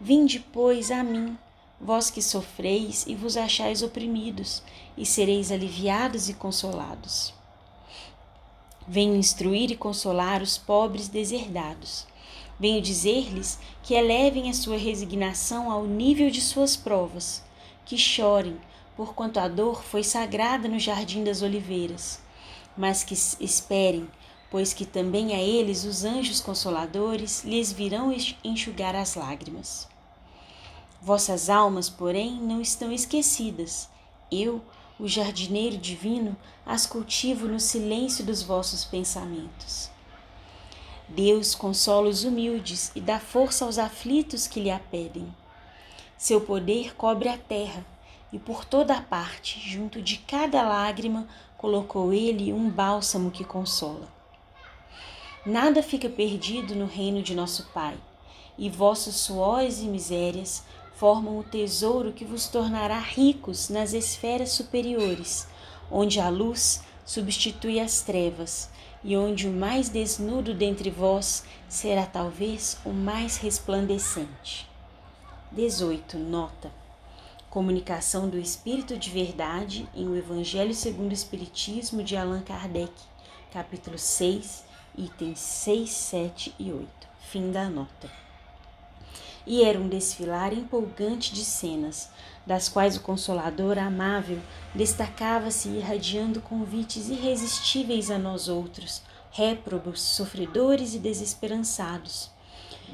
[0.00, 1.36] Vinde, pois, a mim,
[1.80, 4.62] vós que sofreis e vos achais oprimidos,
[4.96, 7.32] e sereis aliviados e consolados.
[8.86, 12.06] Venho instruir e consolar os pobres deserdados.
[12.58, 17.42] Venho dizer-lhes que elevem a sua resignação ao nível de suas provas,
[17.84, 18.56] que chorem,
[18.96, 22.20] porquanto a dor foi sagrada no jardim das oliveiras,
[22.76, 24.08] mas que esperem,
[24.50, 28.14] pois que também a eles os anjos consoladores lhes virão
[28.44, 29.88] enxugar as lágrimas.
[31.00, 33.88] Vossas almas, porém, não estão esquecidas.
[34.30, 34.62] Eu,
[34.98, 39.90] o jardineiro divino, as cultivo no silêncio dos vossos pensamentos.
[41.08, 45.34] Deus consola os humildes e dá força aos aflitos que lhe a pedem.
[46.16, 47.84] Seu poder cobre a terra,
[48.32, 51.26] e por toda a parte, junto de cada lágrima,
[51.58, 54.08] colocou ele um bálsamo que consola.
[55.44, 57.96] Nada fica perdido no reino de nosso Pai,
[58.56, 60.64] e vossos suores e misérias
[61.02, 65.48] formam o tesouro que vos tornará ricos nas esferas superiores,
[65.90, 68.70] onde a luz substitui as trevas
[69.02, 74.70] e onde o mais desnudo dentre vós será talvez o mais resplandecente.
[75.50, 76.18] 18.
[76.18, 76.70] Nota.
[77.50, 82.92] Comunicação do Espírito de Verdade em O Evangelho segundo o Espiritismo de Allan Kardec,
[83.52, 84.64] capítulo 6,
[84.96, 86.88] itens 6, 7 e 8.
[87.28, 88.08] Fim da nota.
[89.46, 92.08] E era um desfilar empolgante de cenas,
[92.46, 94.38] das quais o Consolador amável
[94.74, 102.30] destacava-se irradiando convites irresistíveis a nós outros, réprobos, sofredores e desesperançados,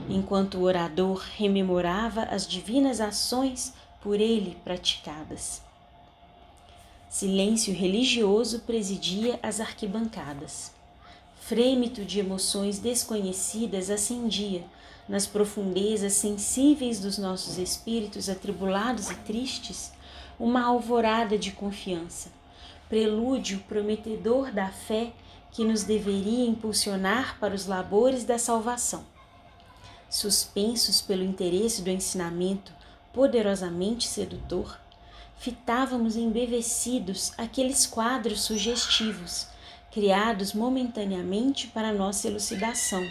[0.08, 5.62] enquanto o orador rememorava as divinas ações por ele praticadas.
[7.10, 10.72] Silêncio religioso presidia as arquibancadas.
[11.40, 14.62] Frêmito de emoções desconhecidas ascendia
[15.08, 19.92] nas profundezas sensíveis dos nossos espíritos atribulados e tristes
[20.38, 22.30] uma alvorada de confiança,
[22.88, 25.12] prelúdio prometedor da fé
[25.50, 29.04] que nos deveria impulsionar para os labores da salvação.
[30.08, 32.72] Suspensos pelo interesse do ensinamento
[33.12, 34.78] poderosamente sedutor,
[35.38, 39.48] fitávamos embevecidos aqueles quadros sugestivos,
[39.90, 43.02] criados momentaneamente para nossa elucidação,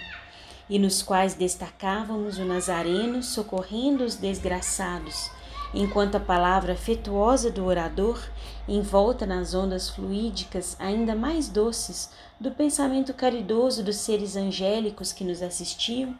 [0.69, 5.31] e nos quais destacávamos o Nazareno socorrendo os desgraçados,
[5.73, 8.21] enquanto a palavra afetuosa do orador,
[8.67, 12.09] envolta nas ondas fluídicas ainda mais doces
[12.39, 16.17] do pensamento caridoso dos seres angélicos que nos assistiam,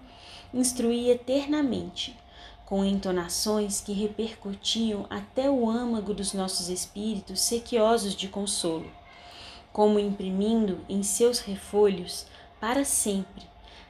[0.53, 2.17] instruía eternamente
[2.67, 8.91] com entonações que repercutiam até o âmago dos nossos espíritos sequiosos de consolo,
[9.71, 12.25] como imprimindo em seus refolhos,
[12.59, 13.46] para sempre,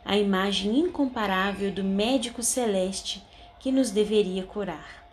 [0.07, 3.21] a imagem incomparável do médico celeste
[3.59, 5.05] que nos deveria curar.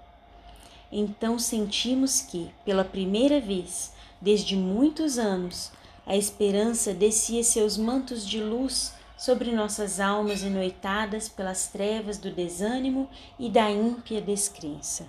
[0.93, 5.73] Então sentimos que, pela primeira vez, desde muitos anos,
[6.07, 13.11] a esperança descia seus mantos de luz sobre nossas almas enoitadas pelas trevas do desânimo
[13.37, 15.09] e da ímpia descrença.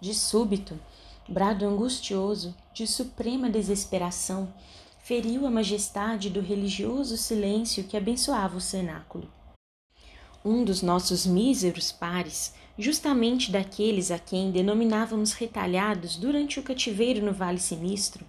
[0.00, 0.80] De súbito,
[1.28, 4.50] brado angustioso, de suprema desesperação,
[5.10, 9.28] feriu a majestade do religioso silêncio que abençoava o cenáculo.
[10.44, 17.32] Um dos nossos míseros pares, justamente daqueles a quem denominávamos retalhados durante o cativeiro no
[17.32, 18.24] Vale Sinistro,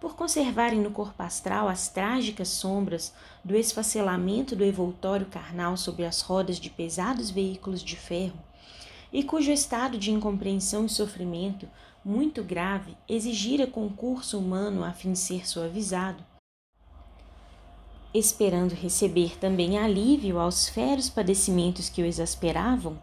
[0.00, 3.14] por conservarem no corpo astral as trágicas sombras
[3.44, 8.40] do esfacelamento do evoltório carnal sobre as rodas de pesados veículos de ferro,
[9.12, 11.68] e cujo estado de incompreensão e sofrimento
[12.08, 16.24] muito grave exigira concurso humano a fim de ser suavizado,
[18.14, 22.98] esperando receber também alívio aos feros padecimentos que o exasperavam,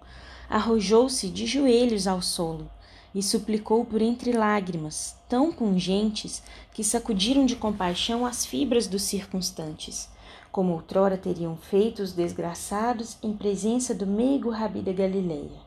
[0.49, 2.67] arrojou-se de joelhos ao solo
[3.13, 6.41] e suplicou por entre lágrimas, tão pungentes
[6.73, 10.09] que sacudiram de compaixão as fibras dos circunstantes,
[10.51, 15.64] como outrora teriam feito os desgraçados em presença do meigo Rabi da Galileia.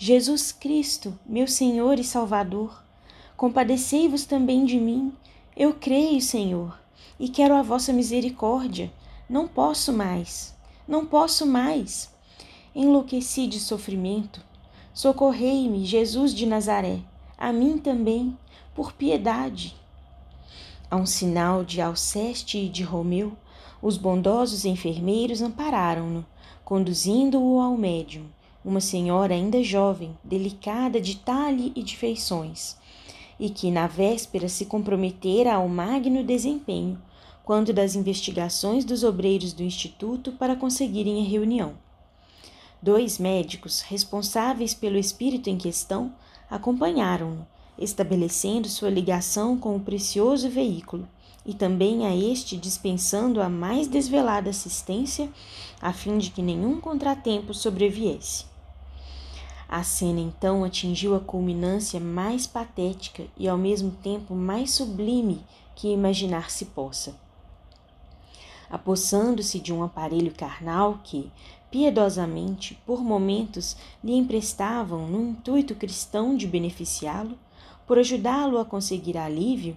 [0.00, 2.84] Jesus Cristo, meu Senhor e Salvador,
[3.36, 5.12] compadecei-vos também de mim.
[5.56, 6.78] Eu creio, Senhor,
[7.18, 8.92] e quero a vossa misericórdia.
[9.28, 12.14] Não posso mais, não posso mais.
[12.72, 14.40] Enlouqueci de sofrimento,
[14.94, 17.00] Socorrei-me, Jesus de Nazaré,
[17.36, 18.38] a mim também,
[18.76, 19.76] por piedade.
[20.88, 23.36] A um sinal de Alceste e de Romeu,
[23.82, 26.24] os bondosos enfermeiros ampararam-no,
[26.64, 28.26] conduzindo-o ao médium,
[28.64, 32.76] uma senhora ainda jovem, delicada de talhe e de feições,
[33.38, 37.00] e que na véspera se comprometera ao magno desempenho,
[37.44, 41.74] quando das investigações dos obreiros do Instituto para conseguirem a reunião.
[42.82, 46.12] Dois médicos responsáveis pelo espírito em questão
[46.50, 47.46] acompanharam-no,
[47.78, 51.08] estabelecendo sua ligação com o precioso veículo
[51.48, 55.30] e também a este dispensando a mais desvelada assistência
[55.80, 58.44] a fim de que nenhum contratempo sobreviesse.
[59.66, 65.42] A cena então atingiu a culminância mais patética e ao mesmo tempo mais sublime
[65.74, 67.16] que imaginar se possa.
[68.68, 71.32] Apossando-se de um aparelho carnal que,
[71.70, 73.74] piedosamente, por momentos,
[74.04, 77.38] lhe emprestavam no intuito cristão de beneficiá-lo,
[77.86, 79.74] por ajudá-lo a conseguir alívio,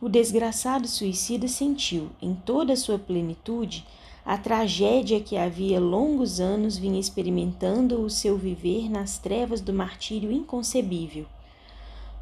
[0.00, 3.84] o desgraçado suicida sentiu, em toda a sua plenitude,
[4.24, 10.30] a tragédia que havia longos anos vinha experimentando o seu viver nas trevas do martírio
[10.30, 11.26] inconcebível,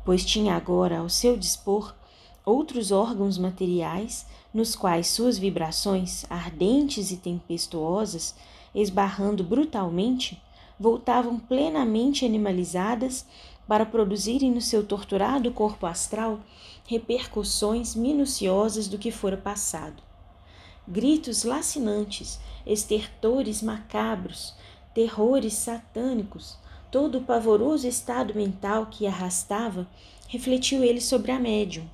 [0.05, 1.95] pois tinha agora ao seu dispor
[2.45, 4.25] outros órgãos materiais
[4.55, 8.35] nos quais suas vibrações, ardentes e tempestuosas,
[8.75, 10.41] esbarrando brutalmente,
[10.79, 13.27] voltavam plenamente animalizadas
[13.67, 16.39] para produzirem no seu torturado corpo astral
[16.87, 20.03] repercussões minuciosas do que fora passado.
[20.87, 24.55] Gritos lacinantes, estertores macabros,
[24.95, 26.57] terrores satânicos,
[26.91, 29.89] todo o pavoroso estado mental que arrastava,
[30.29, 31.89] refletiu ele sobre a médium,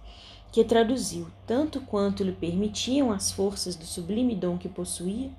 [0.52, 5.30] que traduziu, tanto quanto lhe permitiam as forças do sublime dom que possuía,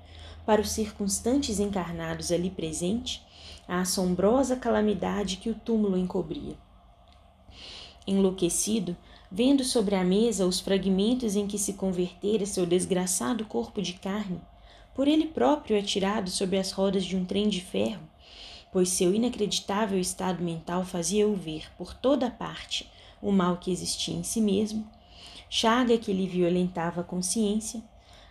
[0.44, 3.24] para os circunstantes encarnados ali presente,
[3.66, 6.56] a assombrosa calamidade que o túmulo encobria.
[8.06, 8.96] Enlouquecido,
[9.36, 14.40] vendo sobre a mesa os fragmentos em que se convertera seu desgraçado corpo de carne,
[14.94, 18.08] por ele próprio atirado sob as rodas de um trem de ferro,
[18.72, 22.88] pois seu inacreditável estado mental fazia-o ver por toda parte
[23.20, 24.88] o mal que existia em si mesmo,
[25.50, 27.82] chaga que lhe violentava a consciência,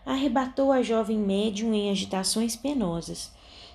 [0.06, 3.30] arrebatou a jovem médium em agitações penosas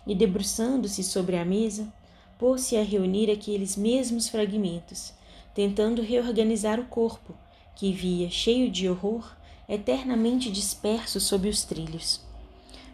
[0.07, 1.93] e, debruçando-se sobre a mesa,
[2.39, 5.13] pôs-se a reunir aqueles mesmos fragmentos,
[5.59, 7.35] tentando reorganizar o corpo,
[7.75, 9.29] que via, cheio de horror,
[9.69, 12.21] eternamente disperso sob os trilhos.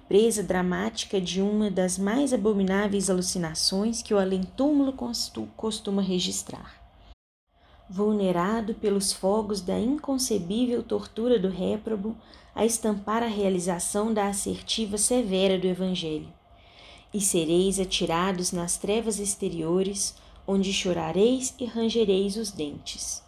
[0.09, 4.95] Presa dramática de uma das mais abomináveis alucinações que o além-túmulo
[5.55, 6.83] costuma registrar.
[7.87, 12.17] Vulnerado pelos fogos da inconcebível tortura do réprobo,
[12.55, 16.33] a estampar a realização da assertiva severa do Evangelho.
[17.13, 20.15] E sereis atirados nas trevas exteriores,
[20.47, 23.24] onde chorareis e rangereis os dentes.